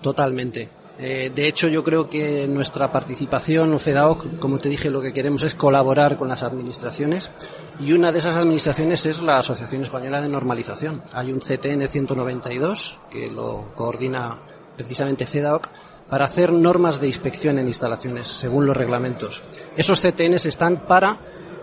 [0.00, 0.68] Totalmente.
[0.98, 5.12] Eh, de hecho, yo creo que nuestra participación o FEDAOC, como te dije, lo que
[5.12, 7.30] queremos es colaborar con las administraciones
[7.78, 11.02] y una de esas administraciones es la Asociación Española de Normalización.
[11.12, 14.38] Hay un CTN 192 que lo coordina
[14.74, 15.68] precisamente FEDAOC
[16.08, 19.42] para hacer normas de inspección en instalaciones según los reglamentos.
[19.76, 21.18] Esos CTNs están para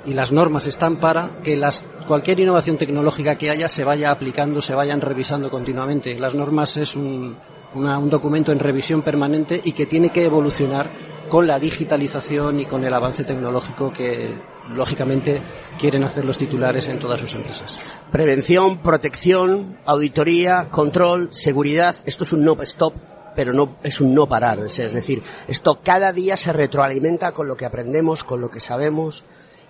[0.05, 4.61] y las normas están para que las, cualquier innovación tecnológica que haya se vaya aplicando,
[4.61, 6.19] se vayan revisando continuamente.
[6.19, 7.37] Las normas es un,
[7.75, 10.91] un documento en revisión permanente y que tiene que evolucionar
[11.29, 14.37] con la digitalización y con el avance tecnológico que
[14.69, 15.41] lógicamente
[15.79, 17.79] quieren hacer los titulares en todas sus empresas.
[18.11, 22.93] Prevención, protección, auditoría, control, seguridad, esto es un no stop
[23.35, 27.55] pero no es un no parar, es decir, esto cada día se retroalimenta con lo
[27.55, 29.23] que aprendemos, con lo que sabemos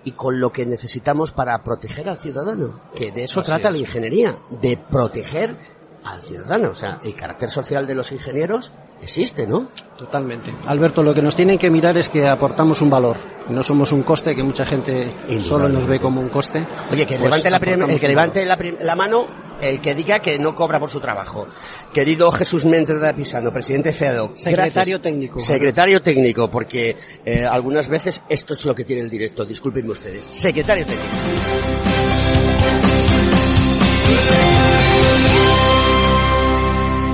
[0.04, 4.36] y con lo que necesitamos para proteger al ciudadano, que de eso trata la ingeniería,
[4.50, 5.56] de proteger
[6.04, 6.70] al ciudadano.
[6.70, 9.70] O sea, el carácter social de los ingenieros existe, ¿no?
[9.96, 10.54] Totalmente.
[10.66, 13.16] Alberto, lo que nos tienen que mirar es que aportamos un valor.
[13.48, 16.64] No somos un coste, que mucha gente solo nos ve como un coste.
[16.90, 17.56] Oye, que pues levante, la,
[17.92, 19.26] el que levante la, mano
[19.60, 21.46] el que diga que no cobra por su trabajo.
[21.92, 24.34] Querido Jesús Méndez de Pisano, presidente FEADO.
[24.34, 25.40] Secretario técnico.
[25.40, 29.44] Secretario técnico, porque eh, algunas veces esto es lo que tiene el directo.
[29.44, 30.24] Disculpenme ustedes.
[30.26, 31.08] Secretario técnico.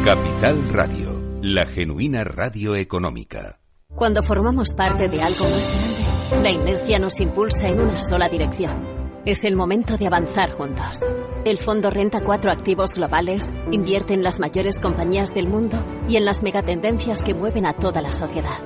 [0.04, 3.60] Capital Radio, la genuina radio económica.
[3.94, 9.20] Cuando formamos parte de algo más grande, la inercia nos impulsa en una sola dirección.
[9.26, 11.00] Es el momento de avanzar juntos.
[11.44, 16.24] El Fondo Renta 4 Activos Globales invierte en las mayores compañías del mundo y en
[16.24, 18.58] las megatendencias que mueven a toda la sociedad.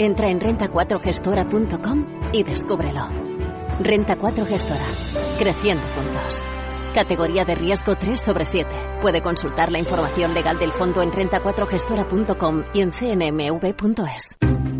[0.00, 3.08] Entra en renta4gestora.com y descúbrelo.
[3.78, 4.84] Renta 4 Gestora.
[5.38, 6.44] Creciendo juntos.
[6.94, 8.68] Categoría de riesgo 3 sobre 7.
[9.00, 14.79] Puede consultar la información legal del fondo en renta4gestora.com y en cnmv.es.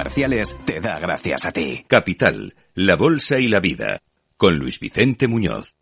[0.65, 1.85] te da gracias a ti.
[1.87, 4.01] Capital, la Bolsa y la Vida,
[4.35, 5.75] con Luis Vicente Muñoz.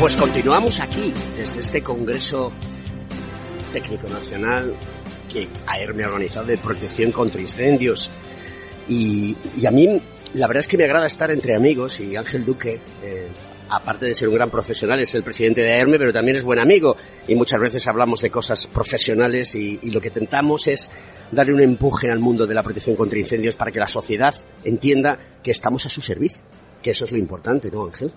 [0.00, 2.52] Pues continuamos aquí, desde este Congreso
[3.72, 4.74] Técnico Nacional
[5.32, 8.10] que AERME ha organizado de protección contra incendios.
[8.88, 10.00] Y, a mí,
[10.34, 13.28] la verdad es que me agrada estar entre amigos y Ángel Duque, eh,
[13.68, 16.58] aparte de ser un gran profesional, es el presidente de AERME, pero también es buen
[16.58, 16.96] amigo.
[17.26, 20.90] Y muchas veces hablamos de cosas profesionales y, lo que tentamos es
[21.30, 25.18] darle un empuje al mundo de la protección contra incendios para que la sociedad entienda
[25.42, 26.40] que estamos a su servicio.
[26.82, 28.12] Que eso es lo importante, ¿no, Ángel?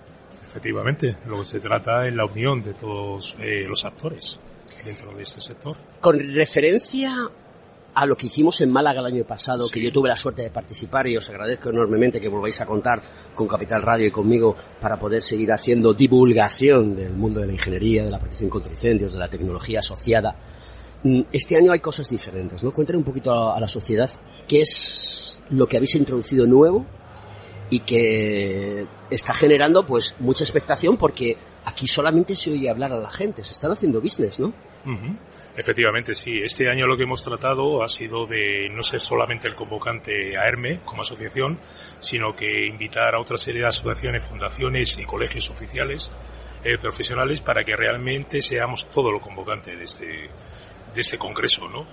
[0.46, 4.40] Efectivamente, lo que se trata es la unión de todos eh, los actores
[4.84, 5.76] dentro de este sector.
[6.00, 7.30] Con referencia
[7.96, 10.50] a lo que hicimos en Málaga el año pasado, que yo tuve la suerte de
[10.50, 13.00] participar y os agradezco enormemente que volváis a contar
[13.34, 18.04] con Capital Radio y conmigo para poder seguir haciendo divulgación del mundo de la ingeniería,
[18.04, 20.36] de la protección contra incendios, de la tecnología asociada.
[21.04, 22.70] Mm, este año hay cosas diferentes, ¿no?
[22.70, 24.10] Cuéntale un poquito a la sociedad
[24.46, 26.84] qué es lo que habéis introducido nuevo
[27.70, 33.10] y que está generando pues mucha expectación porque aquí solamente se oye hablar a la
[33.10, 34.52] gente, se están haciendo business, ¿no?
[35.56, 36.38] Efectivamente, sí.
[36.42, 40.44] Este año lo que hemos tratado ha sido de no ser solamente el convocante a
[40.44, 41.58] ERME como asociación,
[41.98, 46.12] sino que invitar a otra serie de asociaciones, fundaciones y colegios oficiales
[46.62, 51.86] eh, profesionales para que realmente seamos todo lo convocante de este, de este congreso, ¿no?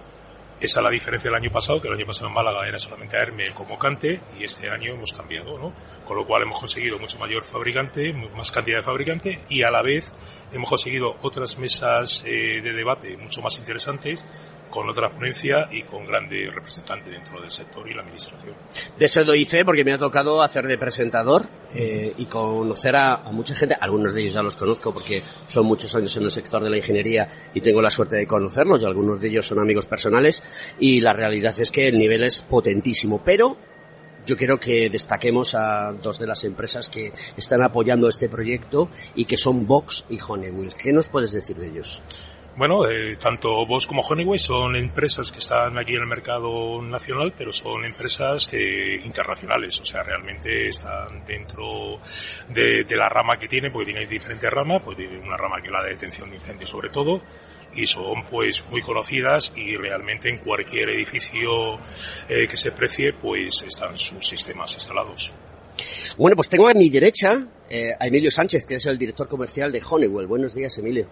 [0.63, 3.17] Esa es la diferencia del año pasado, que el año pasado en Málaga era solamente
[3.17, 5.73] AERME el convocante y este año hemos cambiado, ¿no?
[6.05, 9.81] Con lo cual hemos conseguido mucho mayor fabricante, más cantidad de fabricante y a la
[9.81, 10.09] vez
[10.53, 14.23] hemos conseguido otras mesas eh, de debate mucho más interesantes
[14.73, 18.55] con otra ponencia y con grandes representantes dentro del sector y la administración.
[18.97, 23.17] De eso lo hice porque me ha tocado hacer de presentador eh, y conocer a,
[23.31, 23.77] mucha gente.
[23.79, 26.77] Algunos de ellos ya los conozco porque son muchos años en el sector de la
[26.77, 30.41] ingeniería y tengo la suerte de conocerlos algunos de ellos son amigos personales
[30.79, 33.21] y la realidad es que el nivel es potentísimo.
[33.23, 33.55] Pero
[34.25, 39.25] yo quiero que destaquemos a dos de las empresas que están apoyando este proyecto y
[39.25, 40.73] que son Vox y Honeywell.
[40.73, 42.01] ¿Qué nos puedes decir de ellos?
[42.55, 47.33] Bueno, eh, tanto Bosch como Honeywell son empresas que están aquí en el mercado nacional,
[47.35, 51.99] pero son empresas que, internacionales, o sea, realmente están dentro
[52.49, 55.73] de, la rama que tienen, porque tienen diferentes ramas, pues tienen una rama que es
[55.73, 57.21] la de detención de incendios sobre todo,
[57.73, 61.79] y son pues muy conocidas y realmente en cualquier edificio
[62.29, 65.33] eh, que se precie pues están sus sistemas instalados.
[66.19, 67.31] Bueno, pues tengo a mi derecha
[67.67, 70.27] eh, a Emilio Sánchez, que es el director comercial de Honeywell.
[70.27, 71.09] Buenos días, Emilio.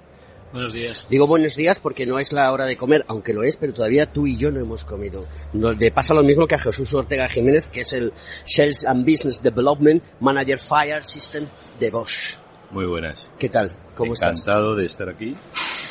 [0.51, 1.07] Buenos días.
[1.09, 4.11] Digo buenos días porque no es la hora de comer, aunque lo es, pero todavía
[4.11, 5.25] tú y yo no hemos comido.
[5.53, 8.11] No, le pasa lo mismo que a Jesús Ortega Jiménez, que es el
[8.43, 11.47] Sales and Business Development Manager Fire System
[11.79, 12.37] de Bosch.
[12.71, 13.29] Muy buenas.
[13.39, 13.71] ¿Qué tal?
[13.95, 14.41] ¿Cómo estás?
[14.41, 15.35] Encantado de estar aquí,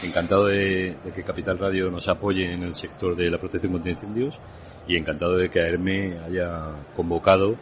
[0.03, 4.41] encantado de, que Capital Radio nos apoye en el sector de la protección contra incendios
[4.87, 7.57] y encantado de que AERME haya convocado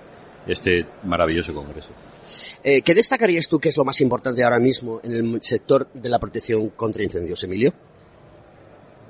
[0.47, 1.91] este maravilloso congreso.
[2.63, 6.09] Eh, ¿Qué destacarías tú que es lo más importante ahora mismo en el sector de
[6.09, 7.73] la protección contra incendios, Emilio?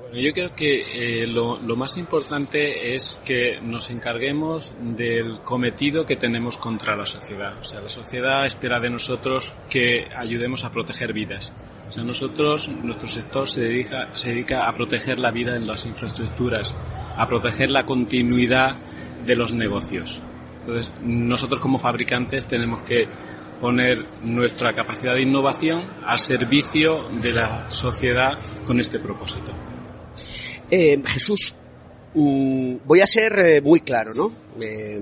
[0.08, 6.16] Bueno, yo creo que eh, lo, más importante es que nos encarguemos del cometido que
[6.16, 7.58] tenemos contra la sociedad.
[7.58, 11.52] O sea, la sociedad espera de nosotros que ayudemos a proteger vidas.
[11.86, 15.84] O sea, nosotros, nuestro sector se dedica, se dedica a proteger la vida en las
[15.84, 16.74] infraestructuras,
[17.14, 18.76] a proteger la continuidad
[19.26, 20.22] de los negocios.
[20.68, 23.08] Entonces, nosotros como fabricantes tenemos que
[23.58, 28.32] poner nuestra capacidad de innovación al servicio de la sociedad
[28.66, 29.50] con este propósito.
[30.70, 31.54] Eh, Jesús,
[32.12, 34.30] mm, voy a ser eh, muy claro, ¿no?
[34.60, 35.00] Eh,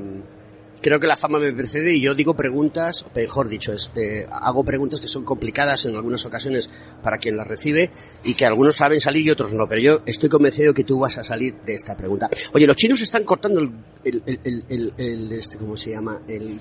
[0.80, 4.26] creo que la fama me precede y yo digo preguntas, o mejor dicho, es, eh,
[4.30, 6.70] hago preguntas que son complicadas en algunas ocasiones
[7.02, 7.90] para quien las recibe
[8.24, 11.18] y que algunos saben salir y otros no, pero yo estoy convencido que tú vas
[11.18, 12.28] a salir de esta pregunta.
[12.52, 13.72] Oye, los chinos están cortando el,
[14.04, 14.22] el,
[14.68, 16.22] el, el, este, ¿cómo se llama?
[16.28, 16.60] El,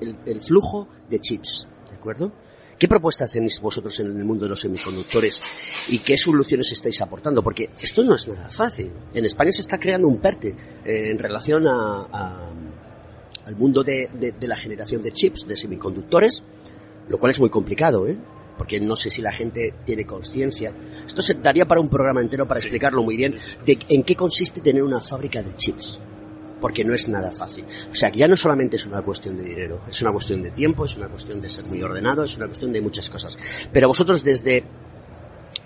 [0.00, 2.32] el flujo de chips, ¿de acuerdo?
[2.80, 5.38] ¿Qué propuestas tenéis vosotros en el mundo de los semiconductores
[5.88, 7.42] y qué soluciones estáis aportando?
[7.42, 8.90] Porque esto no es nada fácil.
[9.12, 12.50] En España se está creando un PERTE eh, en relación a, a,
[13.50, 16.44] al mundo de, de, de, la generación de chips, de semiconductores,
[17.08, 18.16] lo cual es muy complicado, ¿eh?
[18.56, 20.72] porque no sé si la gente tiene conciencia.
[21.06, 23.34] Esto se daría para un programa entero para explicarlo muy bien
[23.66, 26.00] de en qué consiste tener una fábrica de chips
[26.60, 27.64] porque no es nada fácil.
[27.90, 30.50] O sea, que ya no solamente es una cuestión de dinero, es una cuestión de
[30.50, 33.38] tiempo, es una cuestión de ser muy ordenado, es una cuestión de muchas cosas.
[33.72, 34.62] Pero vosotros desde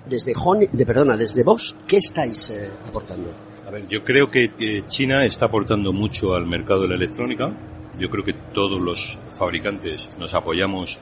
[0.07, 3.33] desde Honey, de perdona, desde vos, ¿qué estáis eh, aportando?
[3.67, 7.74] A ver, yo creo que, que China está aportando mucho al mercado de la electrónica.
[7.99, 10.99] Yo creo que todos los fabricantes nos apoyamos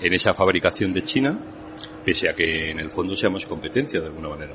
[0.00, 1.38] en esa fabricación de China,
[2.04, 4.54] pese a que en el fondo seamos competencia de alguna manera.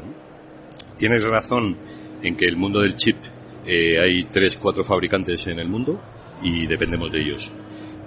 [0.98, 1.78] Tienes razón
[2.22, 3.18] en que el mundo del chip
[3.66, 6.02] eh, hay tres, cuatro fabricantes en el mundo
[6.42, 7.52] y dependemos de ellos.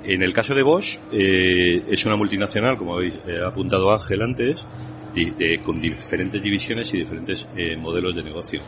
[0.04, 4.66] En el caso de Bosch, eh, es una multinacional, como habéis eh, apuntado Ángel antes,
[5.14, 8.62] de, con diferentes divisiones y diferentes eh, modelos de negocio.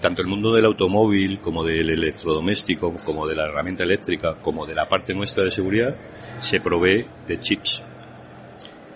[0.00, 4.74] Tanto el mundo del automóvil, como del electrodoméstico, como de la herramienta eléctrica, como de
[4.74, 5.94] la parte nuestra de seguridad,
[6.38, 7.84] se provee de chips.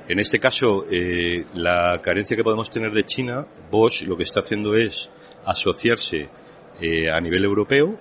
[0.08, 4.40] En este caso, eh, la carencia que podemos tener de China, Bosch lo que está
[4.40, 5.10] haciendo es
[5.44, 6.28] asociarse
[6.80, 7.98] eh, a nivel europeo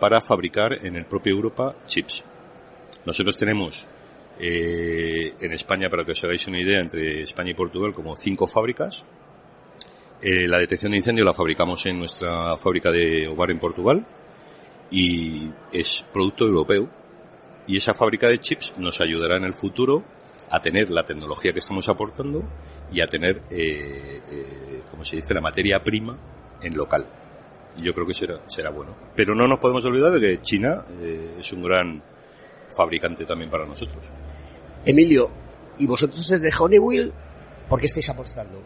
[0.00, 2.24] para fabricar en el propio Europa chips.
[3.04, 3.86] Nosotros tenemos
[4.38, 8.46] eh, en España, para que os hagáis una idea, entre España y Portugal como cinco
[8.46, 9.04] fábricas.
[10.22, 14.06] Eh, la detección de incendio la fabricamos en nuestra fábrica de Ovar en Portugal
[14.90, 16.88] y es producto europeo.
[17.66, 20.04] Y esa fábrica de chips nos ayudará en el futuro
[20.50, 22.44] a tener la tecnología que estamos aportando
[22.92, 26.18] y a tener, eh, eh, como se dice, la materia prima
[26.62, 27.06] en local
[27.82, 28.96] yo creo que será, será bueno.
[29.14, 30.82] Pero no nos podemos olvidar de que China
[31.38, 32.02] es un gran
[32.74, 34.06] fabricante también para nosotros.
[34.84, 35.30] Emilio,
[35.78, 37.12] ¿y vosotros desde Honeywell
[37.68, 38.62] por qué estáis apostando?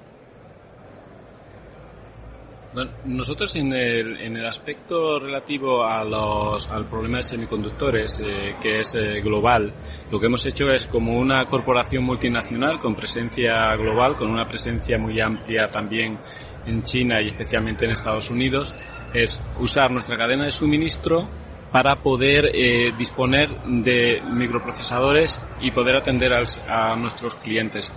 [2.72, 8.54] Bueno, nosotros en el, en el aspecto relativo a los, al problema de semiconductores, eh,
[8.62, 9.74] que es eh, global,
[10.08, 14.98] lo que hemos hecho es como una corporación multinacional con presencia global, con una presencia
[14.98, 16.16] muy amplia también
[16.64, 18.72] en China y especialmente en Estados Unidos,
[19.12, 21.28] es usar nuestra cadena de suministro
[21.72, 27.90] para poder eh, disponer de microprocesadores y poder atender a, a nuestros clientes.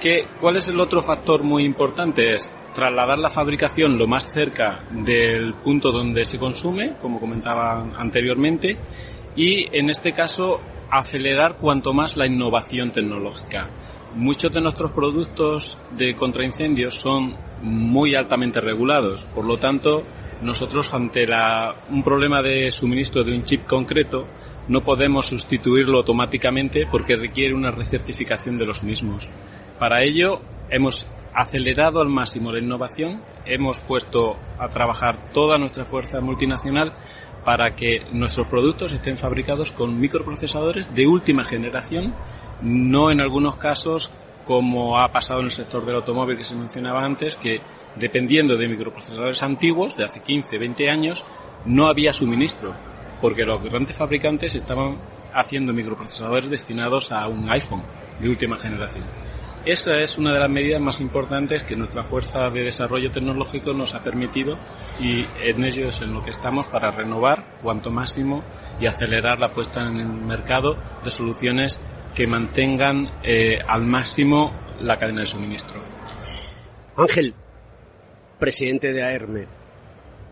[0.00, 2.32] ¿Qué, ¿Cuál es el otro factor muy importante?
[2.32, 8.78] Es trasladar la fabricación lo más cerca del punto donde se consume, como comentaba anteriormente,
[9.36, 10.58] y en este caso
[10.90, 13.68] acelerar cuanto más la innovación tecnológica.
[14.14, 20.04] Muchos de nuestros productos de contraincendios son muy altamente regulados, por lo tanto,
[20.40, 24.26] nosotros ante la, un problema de suministro de un chip concreto
[24.68, 29.30] no podemos sustituirlo automáticamente porque requiere una recertificación de los mismos.
[29.80, 36.20] Para ello hemos acelerado al máximo la innovación, hemos puesto a trabajar toda nuestra fuerza
[36.20, 36.92] multinacional
[37.46, 42.14] para que nuestros productos estén fabricados con microprocesadores de última generación,
[42.60, 44.12] no en algunos casos
[44.44, 47.60] como ha pasado en el sector del automóvil que se mencionaba antes, que
[47.96, 51.24] dependiendo de microprocesadores antiguos, de hace 15, 20 años,
[51.64, 52.76] no había suministro,
[53.22, 54.98] porque los grandes fabricantes estaban
[55.32, 57.82] haciendo microprocesadores destinados a un iPhone
[58.20, 59.06] de última generación.
[59.66, 63.94] Esa es una de las medidas más importantes que nuestra fuerza de desarrollo tecnológico nos
[63.94, 64.56] ha permitido
[64.98, 68.42] y en ello es en lo que estamos para renovar cuanto máximo
[68.80, 71.78] y acelerar la puesta en el mercado de soluciones
[72.14, 75.82] que mantengan eh, al máximo la cadena de suministro.
[76.96, 77.34] Ángel,
[78.38, 79.46] presidente de AERME,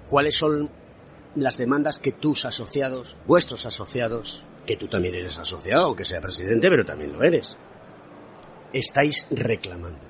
[0.09, 0.71] ¿cuáles son
[1.35, 6.71] las demandas que tus asociados, vuestros asociados, que tú también eres asociado, aunque sea presidente,
[6.71, 7.59] pero también lo eres,
[8.73, 10.09] estáis reclamando?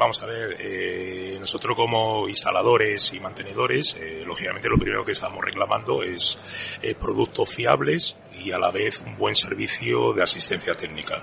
[0.00, 5.44] Vamos a ver, eh, nosotros como instaladores y mantenedores, eh, lógicamente lo primero que estamos
[5.44, 11.22] reclamando es eh, productos fiables y a la vez un buen servicio de asistencia técnica.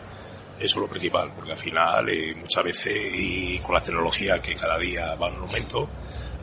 [0.60, 4.54] Eso es lo principal, porque al final eh, muchas veces y con la tecnología que
[4.54, 5.90] cada día va en aumento,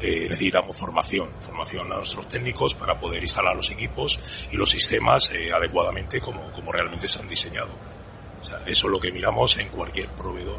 [0.01, 4.19] necesitamos formación, formación a nuestros técnicos para poder instalar los equipos
[4.51, 7.94] y los sistemas adecuadamente como, como realmente se han diseñado.
[8.45, 10.59] O sea, eso es lo que miramos en cualquier proveedor.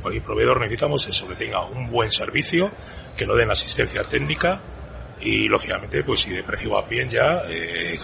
[0.00, 2.70] cualquier proveedor necesitamos eso, que tenga un buen servicio,
[3.16, 4.62] que lo den asistencia técnica
[5.20, 7.98] y lógicamente pues si de precio va bien ya eh,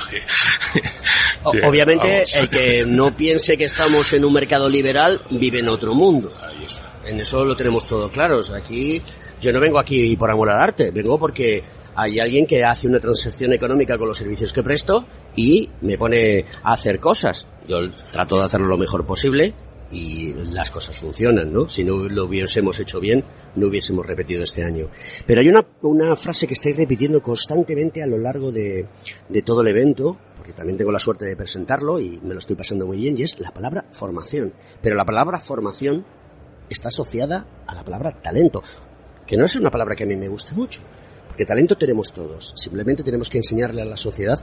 [1.44, 6.32] obviamente el que no piense que estamos en un mercado liberal vive en otro mundo.
[6.40, 7.00] Ahí está.
[7.04, 8.40] En eso lo tenemos todo claro.
[8.56, 9.00] Aquí
[9.40, 11.62] yo no vengo aquí por amor al arte vengo porque
[11.94, 15.06] hay alguien que hace una transacción económica con los servicios que presto
[15.36, 17.78] y me pone a hacer cosas yo
[18.10, 19.54] trato de hacerlo lo mejor posible
[19.90, 21.68] y las cosas funcionan, ¿no?
[21.68, 23.24] Si no lo hubiésemos hecho bien,
[23.56, 24.88] no hubiésemos repetido este año.
[25.26, 28.86] Pero hay una, una frase que estáis repitiendo constantemente a lo largo de,
[29.28, 32.56] de todo el evento, porque también tengo la suerte de presentarlo y me lo estoy
[32.56, 34.54] pasando muy bien, y es la palabra formación.
[34.80, 36.06] Pero la palabra formación
[36.70, 38.62] está asociada a la palabra talento,
[39.26, 40.80] que no es una palabra que a mí me guste mucho,
[41.28, 44.42] porque talento tenemos todos, simplemente tenemos que enseñarle a la sociedad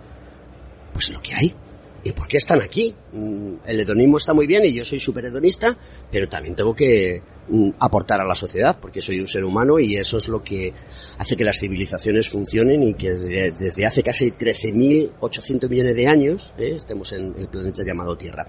[0.93, 1.55] pues lo que hay,
[2.03, 2.95] ¿Y por qué están aquí?
[3.11, 5.77] Mm, el hedonismo está muy bien y yo soy súper hedonista,
[6.09, 9.95] pero también tengo que mm, aportar a la sociedad porque soy un ser humano y
[9.95, 10.73] eso es lo que
[11.17, 16.75] hace que las civilizaciones funcionen y que desde, hace casi 13.800 millones de años eh,
[16.75, 18.47] estemos en el planeta llamado Tierra.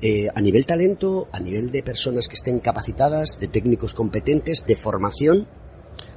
[0.00, 4.76] Eh, a nivel talento, a nivel de personas que estén capacitadas, de técnicos competentes, de
[4.76, 5.48] formación,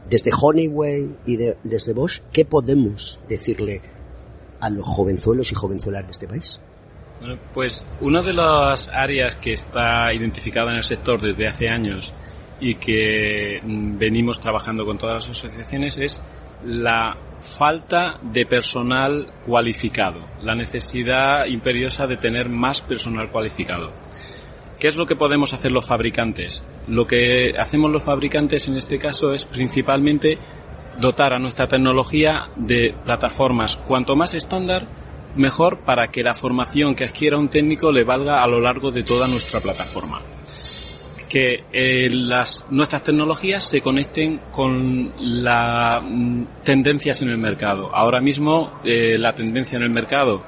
[0.07, 3.81] desde Honeywell y desde Bosch, ¿qué podemos decirle
[4.61, 6.61] a los jovenzuelos y jovenzuelas de este país?
[7.19, 12.13] Bueno, pues una de las áreas que está identificada en el sector desde hace años
[12.59, 16.21] y que mm, venimos trabajando con todas las asociaciones es
[16.63, 23.91] la falta de personal cualificado, la necesidad imperiosa de tener más personal cualificado.
[24.79, 26.63] ¿Qué es lo que podemos hacer los fabricantes?
[26.87, 30.39] Lo que hacemos los fabricantes en este caso es principalmente
[30.99, 34.87] dotar a nuestra tecnología de plataformas cuanto más estándar,
[35.35, 39.03] mejor para que la formación que adquiera un técnico le valga a lo largo de
[39.03, 40.21] toda nuestra plataforma.
[41.29, 42.09] Que eh,
[42.71, 47.89] nuestras tecnologías se conecten con las mm, tendencias en el mercado.
[47.95, 50.43] Ahora mismo eh, la tendencia en el mercado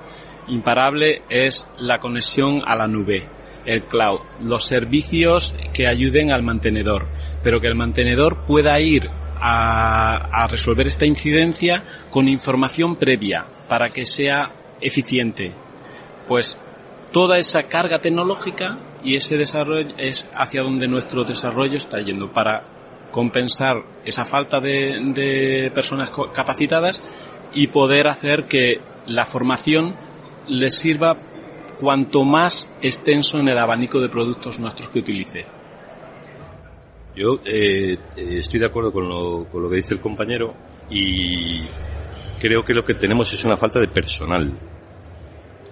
[0.50, 3.30] imparable es la conexión a la nube,
[3.66, 7.08] el cloud, los servicios que ayuden al mantenedor,
[7.44, 9.10] pero que el mantenedor pueda ir
[9.46, 15.54] a, resolver esta incidencia con información previa para que sea eficiente.
[16.28, 16.58] Pues
[17.12, 23.10] toda esa carga tecnológica y ese desarrollo es hacia donde nuestro desarrollo está yendo para
[23.12, 23.76] compensar
[24.06, 27.04] esa falta de, de personas capacitadas
[27.54, 29.96] y poder hacer que la formación
[30.48, 31.18] les sirva
[31.80, 35.63] cuanto más extenso en el abanico de productos nuestros que utilice.
[37.16, 40.56] Yo eh, estoy de acuerdo con lo, con lo que dice el compañero
[40.90, 41.64] y
[42.40, 44.52] creo que lo que tenemos es una falta de personal.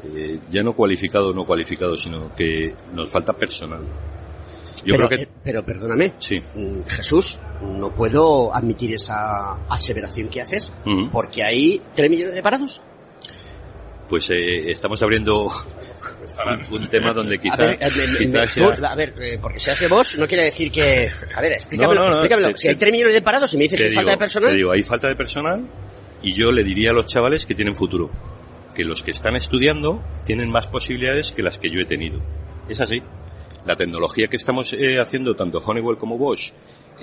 [0.04, 3.82] Eh, ya no cualificado o no cualificado, sino que nos falta personal.
[4.86, 5.24] Yo pero, creo que...
[5.26, 6.40] Eh, pero perdóname, sí.
[6.56, 10.72] Mm, Jesús, no puedo admitir esa aseveración que haces,
[11.12, 12.82] porque hay tres millones de parados
[14.12, 15.46] pues eh, estamos abriendo
[16.70, 20.28] un, tema donde quizá, a ver, eh, a ver eh, porque se hace vos no
[20.28, 22.58] quiere decir que a ver explícamelo, explícamelo.
[22.58, 24.56] si hay 3 millones de parados y me dices que hay falta de personal te
[24.58, 25.66] digo hay falta de personal
[26.22, 28.12] y yo le diría a los chavales que tienen futuro
[28.76, 32.22] que los que están estudiando tienen más posibilidades que las que yo he tenido
[32.68, 33.02] es así
[33.66, 36.52] la tecnología que estamos haciendo tanto Honeywell como Bosch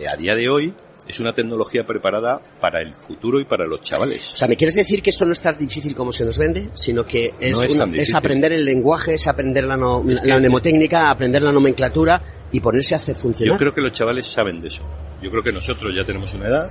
[0.07, 0.75] a día de hoy
[1.07, 4.33] es una tecnología preparada para el futuro y para los chavales.
[4.35, 6.71] O sea, ¿me quieres decir que esto no es tan difícil como se nos vende?
[6.75, 7.59] Sino que es,
[7.95, 12.21] es, aprender el lenguaje, es aprender la, la mnemotécnica, aprender la nomenclatura
[12.53, 13.55] y ponerse a hacer funcionar.
[13.55, 14.83] Yo creo que los chavales saben de eso.
[15.23, 16.69] Yo creo que nosotros ya tenemos una edad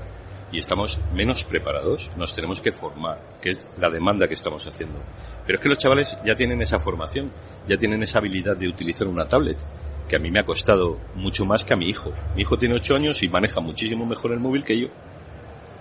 [0.52, 5.00] y estamos menos preparados, nos tenemos que formar, que es la demanda que estamos haciendo.
[5.46, 7.32] Pero es que los chavales ya tienen esa formación,
[7.68, 9.62] ya tienen esa habilidad de utilizar una tablet
[10.08, 12.12] que a mí me ha costado mucho más que a mi hijo.
[12.36, 14.88] Mi hijo tiene 8 años y maneja muchísimo mejor el móvil que yo.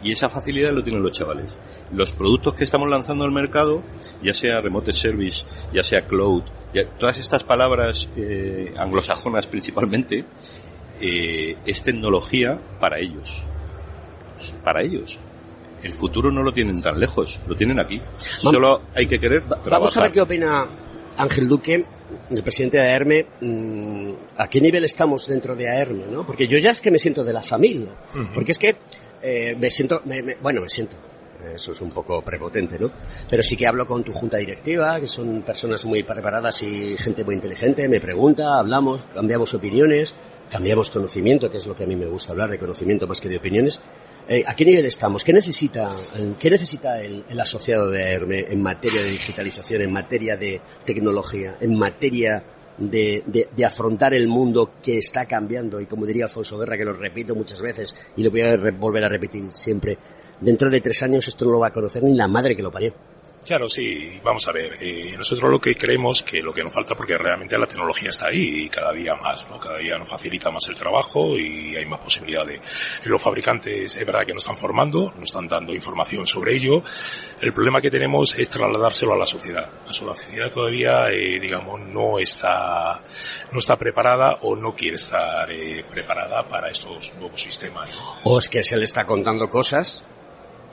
[0.03, 1.59] Y esa facilidad lo tienen los chavales.
[1.93, 3.83] Los productos que estamos lanzando al mercado,
[4.22, 6.43] ya sea remote service, ya sea cloud,
[6.74, 10.24] ya, todas estas palabras eh, anglosajonas principalmente,
[11.01, 13.47] eh, es tecnología para ellos.
[14.62, 15.18] Para ellos.
[15.83, 18.01] El futuro no lo tienen tan lejos, lo tienen aquí.
[18.39, 19.45] Solo hay que querer.
[19.70, 20.66] Vamos a ver qué opina
[21.17, 21.85] Ángel Duque
[22.31, 26.07] el presidente de AERME, mm, ¿a qué nivel estamos dentro de AERME?
[26.07, 26.25] ¿no?
[26.25, 27.89] Porque yo ya es que me siento de la familia.
[28.35, 28.77] Porque es que
[29.23, 30.03] eh, me siento,
[30.41, 30.97] bueno, me siento,
[31.55, 32.91] eso es un poco prepotente, ¿no?
[33.29, 37.25] Pero sí que hablo con tu junta directiva, que son personas muy preparadas y gente
[37.25, 40.14] muy inteligente, me pregunta, hablamos, cambiamos opiniones,
[40.51, 43.29] cambiamos conocimiento, que es lo que a mí me gusta hablar de conocimiento más que
[43.29, 43.81] de opiniones.
[44.29, 45.22] Eh, ¿A qué nivel estamos?
[45.22, 45.89] ¿Qué necesita,
[46.39, 51.79] qué necesita el, asociado de AERME en materia de digitalización, en materia de tecnología, en
[51.79, 52.43] materia
[52.77, 56.93] de, de, afrontar el mundo que está cambiando y como diría Alfonso Guerra, que lo
[56.93, 59.97] repito muchas veces y lo voy a volver a repetir siempre,
[60.41, 62.72] dentro de tres años esto no lo va a conocer ni la madre que lo
[62.72, 63.16] parió.
[63.47, 64.77] Claro, sí, vamos a ver.
[64.81, 68.27] Eh, nosotros lo que creemos que lo que nos falta, porque realmente la tecnología está
[68.27, 69.57] ahí y cada día más, ¿no?
[69.57, 72.61] Cada día nos facilita más el trabajo y hay más posibilidades.
[73.05, 76.83] Los fabricantes, es verdad que nos están formando, nos están dando información sobre ello.
[77.41, 79.71] El problema que tenemos es trasladárselo a la sociedad.
[79.87, 83.01] La sociedad todavía, eh, digamos, no está,
[83.53, 87.97] no está preparada o no quiere estar eh, preparada para estos nuevos sistemas.
[88.25, 90.05] O es que se le está contando cosas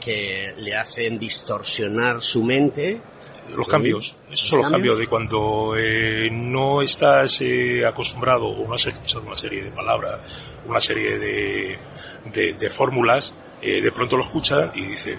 [0.03, 3.01] que le hacen distorsionar su mente.
[3.55, 8.73] Los cambios, esos son los cambios de cuando eh, no estás eh, acostumbrado o no
[8.73, 10.21] has escuchado una serie de palabras,
[10.65, 11.79] una serie de,
[12.33, 15.17] de, de fórmulas, eh, de pronto lo escuchas y dices,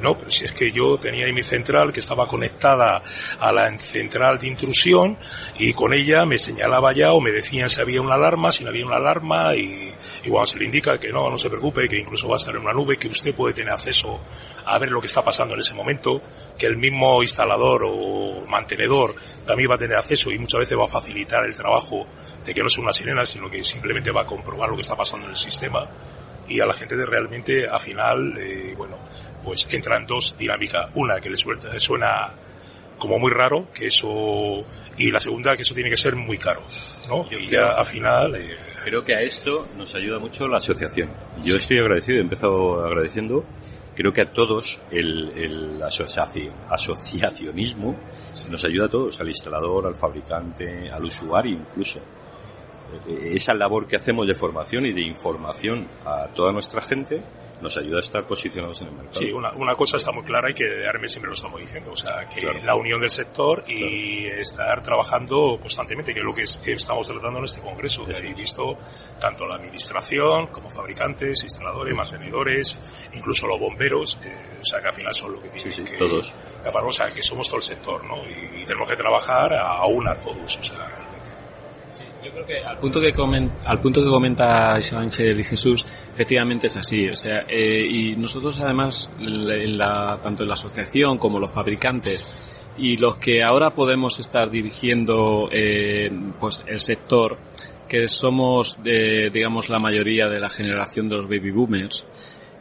[0.00, 3.02] no, pero si es que yo tenía ahí mi central que estaba conectada
[3.38, 5.16] a la central de intrusión
[5.58, 8.70] y con ella me señalaba ya o me decían si había una alarma, si no
[8.70, 9.92] había una alarma y,
[10.24, 12.62] igual se le indica que no, no se preocupe, que incluso va a estar en
[12.62, 14.20] una nube, que usted puede tener acceso
[14.66, 16.20] a ver lo que está pasando en ese momento,
[16.58, 19.14] que el mismo instalador o mantenedor
[19.46, 22.06] también va a tener acceso y muchas veces va a facilitar el trabajo
[22.44, 24.96] de que no sea una sirena, sino que simplemente va a comprobar lo que está
[24.96, 25.88] pasando en el sistema
[26.48, 28.98] y a la gente de realmente al final, eh, bueno,
[29.42, 30.90] pues entran dos dinámicas.
[30.94, 32.32] Una que le suelta, suena
[32.98, 34.64] como muy raro, que eso,
[34.96, 36.62] y la segunda que eso tiene que ser muy caro,
[37.08, 37.26] ¿no?
[37.30, 38.36] y ya al final...
[38.36, 41.10] Eh, creo que a esto nos ayuda mucho la asociación.
[41.42, 43.44] Yo estoy agradecido, he empezado agradeciendo
[43.94, 47.96] creo que a todos el, el asociacionismo
[48.50, 52.00] nos ayuda a todos, al instalador, al fabricante, al usuario incluso.
[53.06, 57.22] Eh, esa labor que hacemos de formación y de información a toda nuestra gente
[57.60, 59.16] nos ayuda a estar posicionados en el mercado.
[59.16, 61.92] Sí, una, una cosa está muy clara y que de ARME siempre lo estamos diciendo,
[61.92, 66.42] o sea, que la unión del sector y estar trabajando constantemente, que es lo que,
[66.42, 68.76] estamos tratando en este congreso, que habéis visto
[69.18, 72.76] tanto la administración como fabricantes, instaladores, mantenedores,
[73.14, 74.18] incluso los bomberos,
[74.60, 76.34] o sea, que al final son lo que tienen que todos.
[76.64, 78.16] o sea, que somos todo el sector, ¿no?
[78.28, 81.03] Y, tenemos que trabajar a una todos, o sea,
[82.24, 86.68] yo creo que al punto que, comenta, al punto que comenta Ángel y Jesús, efectivamente
[86.68, 87.08] es así.
[87.08, 92.26] O sea, eh, y nosotros además, en la, tanto en la asociación como los fabricantes
[92.78, 96.10] y los que ahora podemos estar dirigiendo eh,
[96.40, 97.38] pues el sector,
[97.88, 102.04] que somos, de, digamos, la mayoría de la generación de los baby boomers,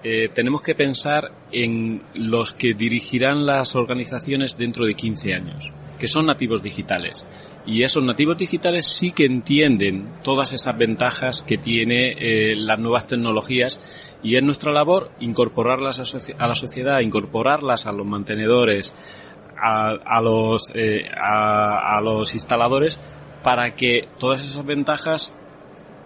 [0.03, 6.07] eh, tenemos que pensar en los que dirigirán las organizaciones dentro de 15 años, que
[6.07, 7.25] son nativos digitales.
[7.65, 13.07] Y esos nativos digitales sí que entienden todas esas ventajas que tiene eh, las nuevas
[13.07, 13.79] tecnologías
[14.21, 18.93] y es nuestra labor incorporarlas a, la sociedad, incorporarlas a los mantenedores,
[19.55, 22.99] a, los, eh, a, los instaladores
[23.43, 25.33] para que todas esas ventajas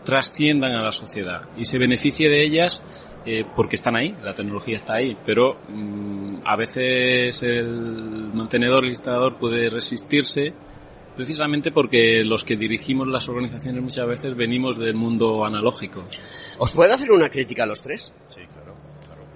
[0.03, 2.83] trasciendan a la sociedad y se beneficie de ellas
[3.25, 7.67] eh, porque están ahí, la tecnología está ahí, pero mm, a veces el
[8.33, 10.53] mantenedor, el instalador puede resistirse
[11.17, 16.05] precisamente porque los que dirigimos las organizaciones muchas veces venimos del mundo analógico.
[16.59, 18.13] ¿Os puedo hacer una crítica a los tres?
[18.29, 18.75] Sí, claro.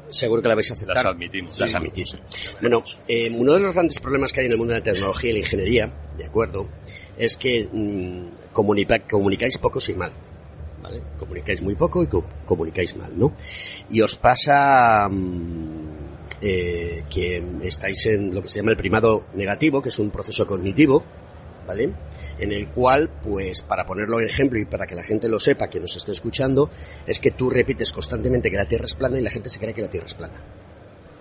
[0.09, 0.97] Seguro que la vais a aceptar.
[0.97, 1.59] Las admitimos.
[1.59, 2.13] Las admitís.
[2.59, 5.31] Bueno, eh, uno de los grandes problemas que hay en el mundo de la tecnología
[5.31, 6.69] y la ingeniería, de acuerdo,
[7.17, 10.13] es que mm, comunicáis poco y mal.
[10.81, 11.01] ¿Vale?
[11.19, 12.07] Comunicáis muy poco y
[12.45, 13.33] comunicáis mal, ¿no?
[13.89, 16.01] Y os pasa mm,
[16.41, 20.47] eh, que estáis en lo que se llama el primado negativo, que es un proceso
[20.47, 21.03] cognitivo,
[21.67, 21.93] ¿vale?
[22.39, 25.69] En el cual, pues, para ponerlo en ejemplo y para que la gente lo sepa,
[25.69, 26.69] que nos esté escuchando,
[27.05, 29.73] es que tú repites constantemente que la Tierra es plana y la gente se cree
[29.73, 30.41] que la Tierra es plana.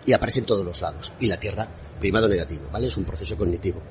[0.06, 1.12] Y aparece en todos los lados.
[1.20, 2.86] Y la Tierra, primado negativo, ¿vale?
[2.86, 3.82] Es un proceso cognitivo.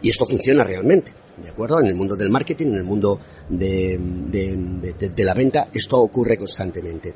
[0.00, 1.80] Y esto funciona realmente, ¿de acuerdo?
[1.80, 7.14] En el mundo del marketing, en el mundo de, de, la venta, esto ocurre constantemente.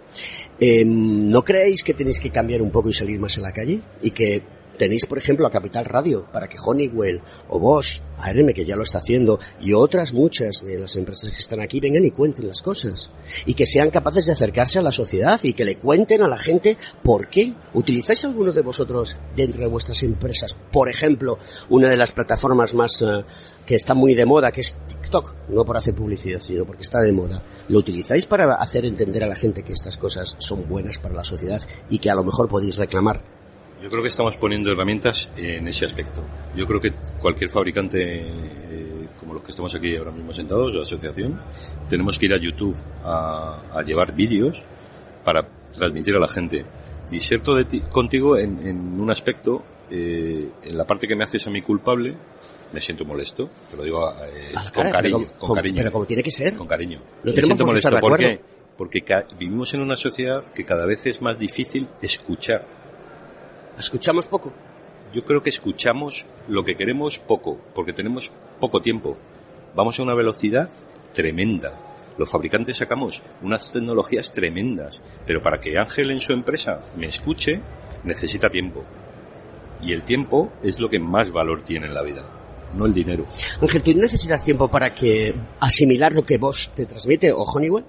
[0.61, 3.82] Em, ¿No creéis que tenéis que cambiar un poco y salir más en la calle?
[4.03, 8.64] Y que Tenéis, por ejemplo, a Capital Radio, para que Honeywell o Bosch, ARM, que
[8.64, 12.11] ya lo está haciendo, y otras muchas de las empresas que están aquí vengan y
[12.11, 13.11] cuenten las cosas.
[13.45, 16.39] Y que sean capaces de acercarse a la sociedad y que le cuenten a la
[16.39, 17.55] gente por qué.
[17.74, 20.57] ¿Utilizáis alguno de vosotros dentro de vuestras empresas?
[20.72, 21.39] Por ejemplo,
[21.70, 23.24] una de las plataformas más eh,
[23.64, 27.01] que está muy de moda, que es TikTok, no por hacer publicidad, sino porque está
[27.01, 27.43] de moda.
[27.68, 31.24] ¿Lo utilizáis para hacer entender a la gente que estas cosas son buenas para la
[31.24, 31.61] sociedad
[31.91, 33.36] y que a lo mejor podéis reclamar
[33.83, 36.24] yo creo que estamos poniendo herramientas en ese aspecto.
[36.55, 40.83] Yo creo que cualquier fabricante, eh, como los que estamos aquí ahora mismo sentados, la
[40.83, 41.41] asociación,
[41.89, 44.62] tenemos que ir a YouTube a, llevar vídeos
[45.24, 46.64] para transmitir a la gente.
[47.11, 51.47] Y cierto de ti, contigo en, un aspecto, eh, en la parte que me haces
[51.47, 52.16] a mí culpable,
[52.72, 55.77] me siento molesto, te lo digo eh, con cariño, pero, con cariño.
[55.79, 56.57] Pero como tiene que ser.
[56.57, 57.01] Con cariño.
[57.22, 58.41] Lo me siento molesto porque,
[58.77, 59.05] porque
[59.39, 62.76] vivimos en una sociedad que cada vez es más difícil escuchar.
[63.79, 64.53] ¿Escuchamos poco?
[65.12, 69.16] Yo creo que escuchamos lo que queremos poco, porque tenemos poco tiempo.
[69.74, 70.70] Vamos a una velocidad
[71.12, 71.79] tremenda.
[72.16, 77.61] Los fabricantes sacamos unas tecnologías tremendas, pero para que Ángel en su empresa me escuche,
[78.05, 78.83] necesita tiempo.
[79.83, 82.27] Y el tiempo es lo que más valor tiene en la vida,
[82.74, 83.27] no el dinero.
[83.61, 87.85] Ángel, ¿tú necesitas tiempo para que asimilar lo que vos te transmite o Honeywell?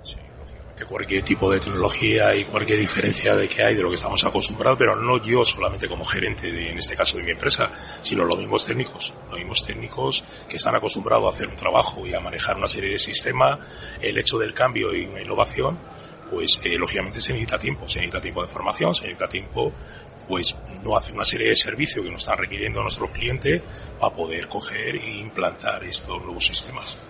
[0.78, 4.24] De cualquier tipo de tecnología y cualquier diferencia de que hay de lo que estamos
[4.24, 7.72] acostumbrados, pero no yo solamente como gerente, en este caso de mi empresa,
[8.02, 12.14] sino los mismos técnicos, los mismos técnicos que están acostumbrados a hacer un trabajo y
[12.14, 13.60] a manejar una serie de sistemas,
[14.00, 15.80] el hecho del cambio y una innovación,
[16.30, 19.72] pues eh, lógicamente se necesita tiempo, se necesita tiempo de formación, se necesita tiempo
[20.28, 20.54] pues
[20.84, 23.62] no hacer una serie de servicios que nos están requiriendo nuestros clientes
[23.98, 27.02] para poder coger e implantar estos nuevos sistemas.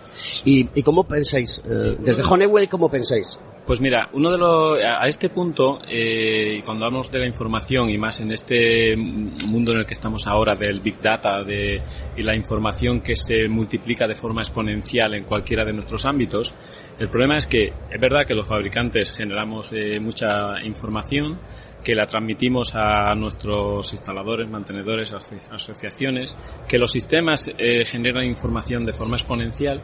[0.46, 1.62] ¿Y, y cómo pensáis?
[1.66, 3.40] Eh, desde Honeywell, ¿cómo pensáis?
[3.68, 7.98] Pues mira, uno de los a este punto, eh, cuando hablamos de la información y
[7.98, 11.82] más en este mundo en el que estamos ahora del big data de,
[12.16, 16.56] y la información que se multiplica de forma exponencial en cualquiera de nuestros ámbitos,
[16.98, 21.38] el problema es que es verdad que los fabricantes generamos eh, mucha información,
[21.84, 26.38] que la transmitimos a nuestros instaladores, mantenedores, asociaciones,
[26.70, 29.84] que los sistemas eh, generan información de forma exponencial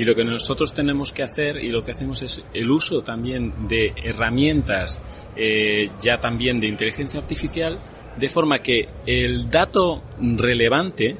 [0.00, 3.68] y lo que nosotros tenemos que hacer y lo que hacemos es el uso también
[3.68, 4.98] de herramientas
[5.36, 7.78] eh, ya también de inteligencia artificial
[8.16, 11.18] de forma que el dato relevante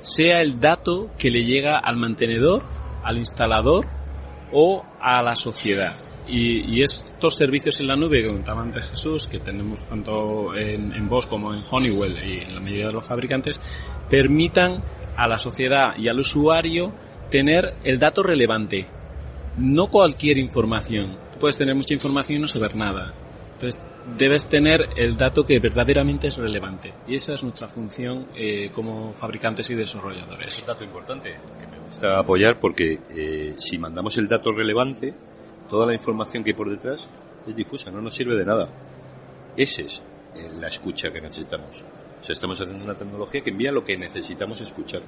[0.00, 2.62] sea el dato que le llega al mantenedor,
[3.02, 3.86] al instalador
[4.52, 5.92] o a la sociedad.
[6.28, 11.08] Y, estos servicios en la nube que contaba antes Jesús, que tenemos tanto en, en
[11.08, 13.60] Bosch como en Honeywell y en la mayoría de los fabricantes,
[14.08, 14.82] permitan
[15.16, 16.94] a la sociedad y al usuario
[17.34, 18.86] tener el dato relevante,
[19.58, 21.18] no cualquier información.
[21.32, 23.12] Tú puedes tener mucha información y no saber nada.
[23.54, 23.82] Entonces,
[24.16, 26.94] debes tener el dato que verdaderamente es relevante.
[27.08, 30.46] Y esa es nuestra función eh, como fabricantes y desarrolladores.
[30.46, 35.12] Es un dato importante que me gusta apoyar porque eh, si mandamos el dato relevante,
[35.68, 37.08] toda la información que hay por detrás
[37.48, 38.68] es difusa, no nos sirve de nada.
[39.56, 40.04] Esa es
[40.36, 41.84] eh, la escucha que necesitamos.
[42.20, 45.02] O sea, estamos haciendo una tecnología que envía lo que necesitamos escuchar.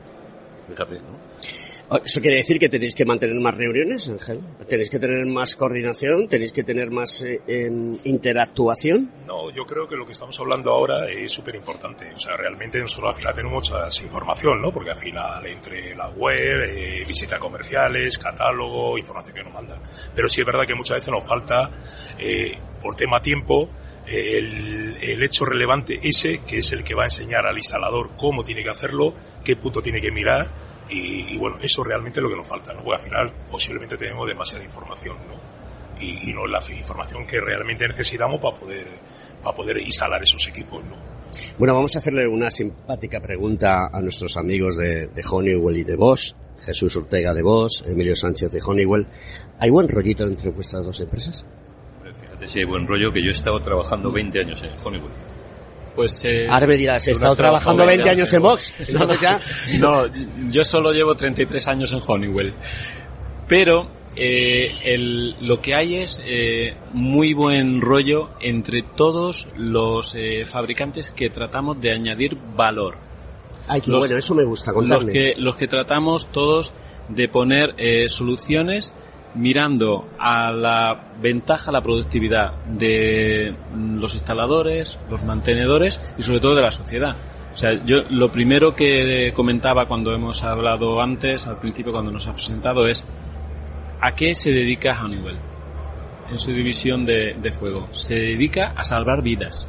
[0.68, 1.66] Fíjate, ¿no?
[1.89, 4.41] ¿Eso quiere decir que tenéis que mantener más reuniones, Ángel?
[4.68, 6.26] ¿Tenéis que tener más coordinación?
[6.26, 7.70] ¿Tenéis que tener más eh,
[8.05, 9.09] interactuación?
[9.24, 12.12] No, yo creo que lo que estamos hablando ahora es súper importante.
[12.12, 14.72] O sea, realmente nosotros al final tenemos mucha información, ¿no?
[14.72, 19.80] Porque al final entre la web, eh, visitas comerciales, catálogo, información que nos mandan.
[20.12, 21.70] Pero sí es verdad que muchas veces nos falta,
[22.18, 22.51] eh,
[22.82, 23.68] por tema tiempo,
[24.07, 28.62] el, hecho relevante ese, que es el que va a enseñar al instalador cómo tiene
[28.62, 29.14] que hacerlo,
[29.45, 30.51] qué punto tiene que mirar,
[30.89, 32.82] y, y, bueno, eso realmente es lo que nos falta, ¿no?
[32.82, 35.34] Porque al final posiblemente tenemos demasiada información, ¿no?
[36.01, 38.87] Y, y no la información que realmente necesitamos para poder,
[39.43, 40.97] para poder instalar esos equipos, ¿no?
[41.59, 45.97] Bueno, vamos a hacerle una simpática pregunta a nuestros amigos de, de Honeywell y de
[45.97, 46.34] Bosch.
[46.64, 49.07] Jesús Ortega de Bosch, Emilio Sánchez de Honeywell.
[49.59, 51.45] ¿Hay buen rollito entre vuestras dos empresas?
[52.20, 55.12] Fíjate si hay buen rollo que yo he estado trabajando 20 años en Honeywell.
[55.97, 58.75] Pues, eh, Ahora me dirás, he estado trabajando 20 años en Vox.
[58.87, 59.41] Entonces ya...
[59.81, 60.07] No,
[60.51, 62.55] yo solo llevo 33 años en Honeywell.
[63.49, 70.47] Pero eh, el, lo que hay es eh, muy buen rollo entre todos los eh,
[70.47, 72.97] fabricantes que tratamos de añadir valor.
[73.69, 75.05] Ay, qué los, bueno, eso me gusta, contarme.
[75.05, 76.73] Los que, los que tratamos todos
[77.09, 77.75] de poner
[78.09, 78.95] soluciones
[79.37, 86.62] mirando a la ventaja, la productividad de los instaladores, los mantenedores y sobre todo de
[86.62, 87.16] la sociedad.
[87.53, 92.26] O sea, yo lo primero que comentaba cuando hemos hablado antes, al principio cuando nos
[92.26, 93.07] ha presentado, es
[94.01, 95.39] a qué se dedica Honeywell
[96.30, 97.89] en su división de, de fuego.
[97.93, 99.68] Se dedica a salvar vidas.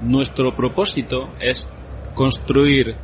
[0.00, 1.68] Nuestro propósito es
[2.14, 2.96] construir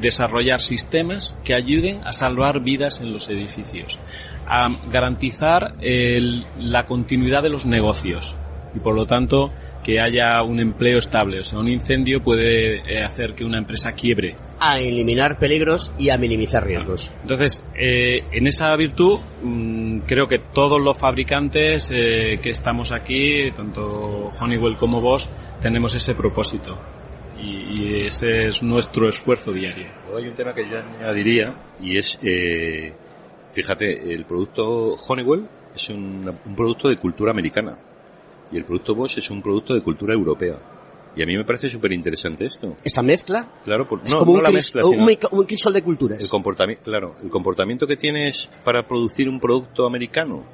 [0.00, 3.98] desarrollar sistemas que ayuden a salvar vidas en los edificios,
[4.46, 8.36] a garantizar el, la continuidad de los negocios
[8.74, 9.50] y por lo tanto
[9.82, 11.40] que haya un empleo estable.
[11.40, 14.36] O sea, un incendio puede hacer que una empresa quiebre.
[14.60, 17.10] A eliminar peligros y a minimizar riesgos.
[17.22, 23.50] Entonces, eh, en esa virtud, mmm, creo que todos los fabricantes eh, que estamos aquí,
[23.56, 25.28] tanto Honeywell como Bosch,
[25.60, 26.78] tenemos ese propósito
[27.42, 29.86] y, ese es nuestro esfuerzo diario.
[30.16, 32.94] Hay un tema que yo añadiría y es, eh,
[33.52, 37.78] fíjate, el producto Honeywell es un, un, producto de cultura americana
[38.50, 40.58] y el producto Bosch es un producto de cultura europea.
[41.14, 42.76] Y a mí me parece súper interesante esto.
[42.82, 43.46] ¿Esa mezcla?
[43.64, 45.82] Claro, por, Es no, como no un, la mezcla, un, sino mic- un crisol de
[45.82, 46.20] culturas.
[46.20, 50.44] el comportamiento, claro, el comportamiento que tienes para producir un producto americano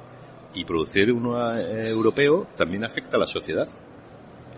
[0.53, 3.69] y producir uno eh, europeo también afecta a la sociedad.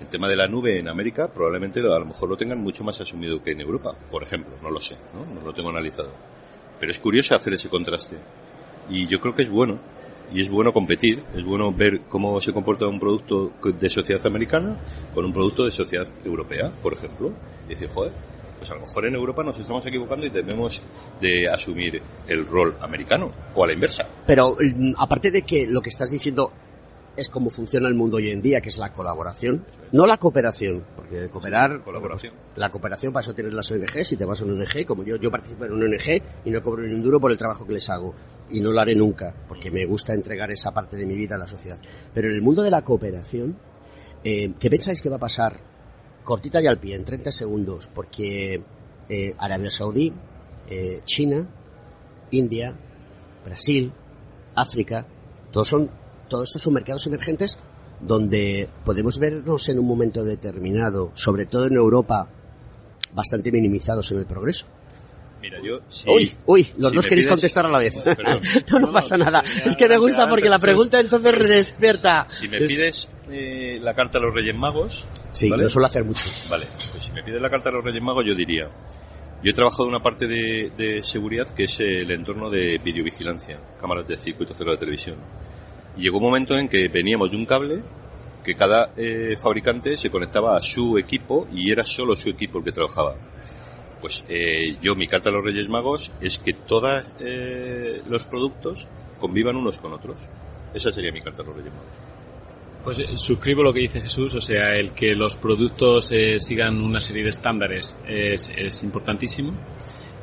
[0.01, 2.99] El tema de la nube en América probablemente a lo mejor lo tengan mucho más
[2.99, 5.25] asumido que en Europa, por ejemplo, no lo sé, ¿no?
[5.25, 6.11] no lo tengo analizado.
[6.79, 8.17] Pero es curioso hacer ese contraste.
[8.89, 9.79] Y yo creo que es bueno.
[10.33, 14.81] Y es bueno competir, es bueno ver cómo se comporta un producto de sociedad americana
[15.13, 17.33] con un producto de sociedad europea, por ejemplo.
[17.67, 18.13] Y decir, joder,
[18.57, 20.81] pues a lo mejor en Europa nos estamos equivocando y debemos
[21.19, 24.07] de asumir el rol americano, o a la inversa.
[24.25, 26.51] Pero mm, aparte de que lo que estás diciendo
[27.15, 30.85] es cómo funciona el mundo hoy en día, que es la colaboración, no la cooperación,
[30.95, 32.33] porque cooperar, Colaboración.
[32.55, 35.17] la cooperación para eso tienes las ONG, si te vas a una ONG, como yo,
[35.17, 37.73] yo participo en una ONG y no cobro ni un duro por el trabajo que
[37.73, 38.13] les hago,
[38.49, 41.39] y no lo haré nunca, porque me gusta entregar esa parte de mi vida a
[41.39, 41.79] la sociedad.
[42.13, 43.57] Pero en el mundo de la cooperación,
[44.23, 45.59] eh, ¿qué pensáis que va a pasar?
[46.23, 48.61] Cortita y al pie, en 30 segundos, porque
[49.09, 50.13] eh, Arabia Saudí,
[50.67, 51.47] eh, China,
[52.31, 52.77] India,
[53.43, 53.91] Brasil,
[54.55, 55.07] África,
[55.51, 55.89] todos son,
[56.31, 57.59] todos estos son mercados emergentes
[57.99, 62.27] donde podemos vernos en un momento determinado, sobre todo en Europa,
[63.13, 64.65] bastante minimizados en el progreso.
[65.41, 65.79] Mira, yo...
[65.87, 67.99] si- uy, uy, los si dos queréis pides- contestar a la vez.
[68.03, 68.41] Perdón.
[68.71, 69.43] no, no pasa nada.
[69.65, 72.27] Es que me gusta porque la pregunta entonces despierta.
[72.29, 75.05] Si me pides eh, la carta a los Reyes Magos...
[75.31, 75.63] Sí, ¿vale?
[75.63, 76.27] lo suelo hacer mucho.
[76.49, 78.69] Vale, pues si me pides la carta a los Reyes Magos yo diría...
[79.43, 83.59] Yo he trabajado en una parte de, de seguridad que es el entorno de videovigilancia,
[83.79, 85.17] cámaras de circuito cero de televisión.
[85.97, 87.83] Llegó un momento en que veníamos de un cable
[88.43, 92.63] que cada eh, fabricante se conectaba a su equipo y era solo su equipo el
[92.63, 93.15] que trabajaba.
[93.99, 98.87] Pues eh, yo, mi carta a los Reyes Magos es que todos eh, los productos
[99.19, 100.19] convivan unos con otros.
[100.73, 102.11] Esa sería mi carta a los Reyes Magos.
[102.83, 106.81] Pues eh, suscribo lo que dice Jesús, o sea, el que los productos eh, sigan
[106.81, 109.51] una serie de estándares es, es importantísimo.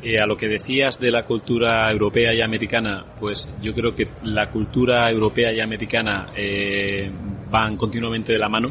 [0.01, 4.07] Eh, a lo que decías de la cultura europea y americana, pues yo creo que
[4.23, 7.11] la cultura europea y americana eh,
[7.51, 8.69] van continuamente de la mano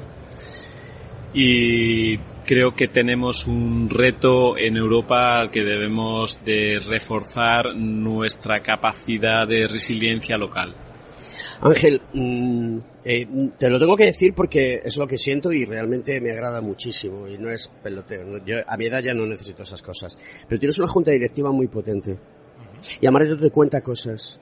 [1.34, 9.46] y creo que tenemos un reto en Europa al que debemos de reforzar nuestra capacidad
[9.46, 10.87] de resiliencia local.
[11.62, 13.28] Ángel, mm, eh,
[13.58, 17.28] te lo tengo que decir porque es lo que siento y realmente me agrada muchísimo
[17.28, 18.24] y no es peloteo.
[18.26, 18.46] ¿no?
[18.46, 20.18] Yo a mi edad ya no necesito esas cosas.
[20.48, 22.18] Pero tienes una junta directiva muy potente
[23.02, 24.40] y Amaretto te cuenta cosas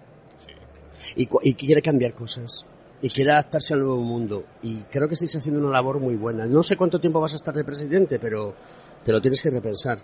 [1.16, 2.66] y, cu- y quiere cambiar cosas
[3.02, 6.46] y quiere adaptarse al nuevo mundo y creo que estáis haciendo una labor muy buena.
[6.46, 8.56] No sé cuánto tiempo vas a estar de presidente, pero
[9.04, 10.00] te lo tienes que repensar.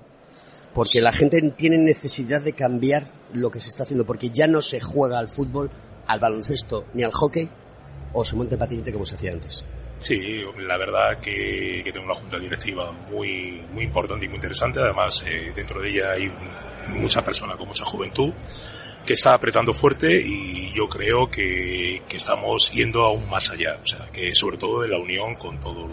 [0.73, 3.03] Porque la gente tiene necesidad de cambiar
[3.33, 5.69] lo que se está haciendo, porque ya no se juega al fútbol,
[6.11, 7.49] al baloncesto ni al hockey,
[8.13, 9.65] o se monta en patinete como se hacía antes.
[9.99, 10.17] Sí,
[10.57, 14.79] la verdad que, que tengo una junta directiva muy, muy importante y muy interesante.
[14.79, 16.31] Además, eh, dentro de ella hay
[16.89, 18.33] mucha persona con mucha juventud
[19.05, 23.77] que está apretando fuerte y yo creo que, que estamos yendo aún más allá.
[23.81, 25.87] O sea, que sobre todo de la unión con, todo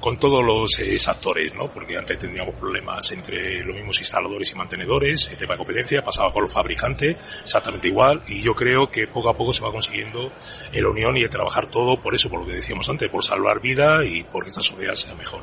[0.00, 1.68] con todos los eh, actores, ¿no?
[1.68, 6.32] Porque antes teníamos problemas entre los mismos instaladores y mantenedores, el tema de competencia, pasaba
[6.32, 8.22] con los fabricantes, exactamente igual.
[8.28, 10.32] Y yo creo que poco a poco se va consiguiendo
[10.72, 13.60] la unión y el trabajar todo por eso, por lo que decíamos antes, por salvar
[13.60, 15.42] vida y por que esta sociedad sea mejor.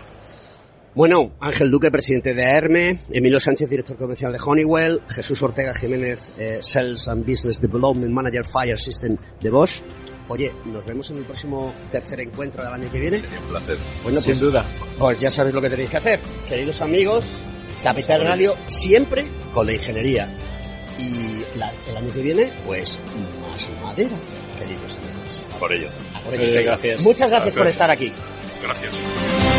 [0.95, 6.19] Bueno, Ángel Duque, presidente de AERME, Emilio Sánchez, director comercial de Honeywell, Jesús Ortega Jiménez,
[6.37, 9.81] eh, Sales and Business Development Manager Fire System de Bosch.
[10.27, 13.17] Oye, nos vemos en el próximo tercer encuentro del año que viene.
[13.17, 13.77] Un placer.
[14.03, 14.65] Bueno, Sin pues, duda.
[14.97, 16.19] Pues ya sabéis lo que tenéis que hacer.
[16.47, 17.25] Queridos amigos,
[17.83, 20.27] Capital Radio siempre con la ingeniería.
[20.99, 22.99] Y la- el año que viene, pues
[23.41, 24.15] más madera,
[24.59, 25.45] queridos amigos.
[25.59, 25.87] Por ello.
[26.15, 26.43] A por ello.
[26.59, 27.01] Eh, gracias.
[27.01, 27.73] Muchas gracias por Gracias.
[27.73, 28.11] estar aquí.
[28.61, 29.58] Gracias.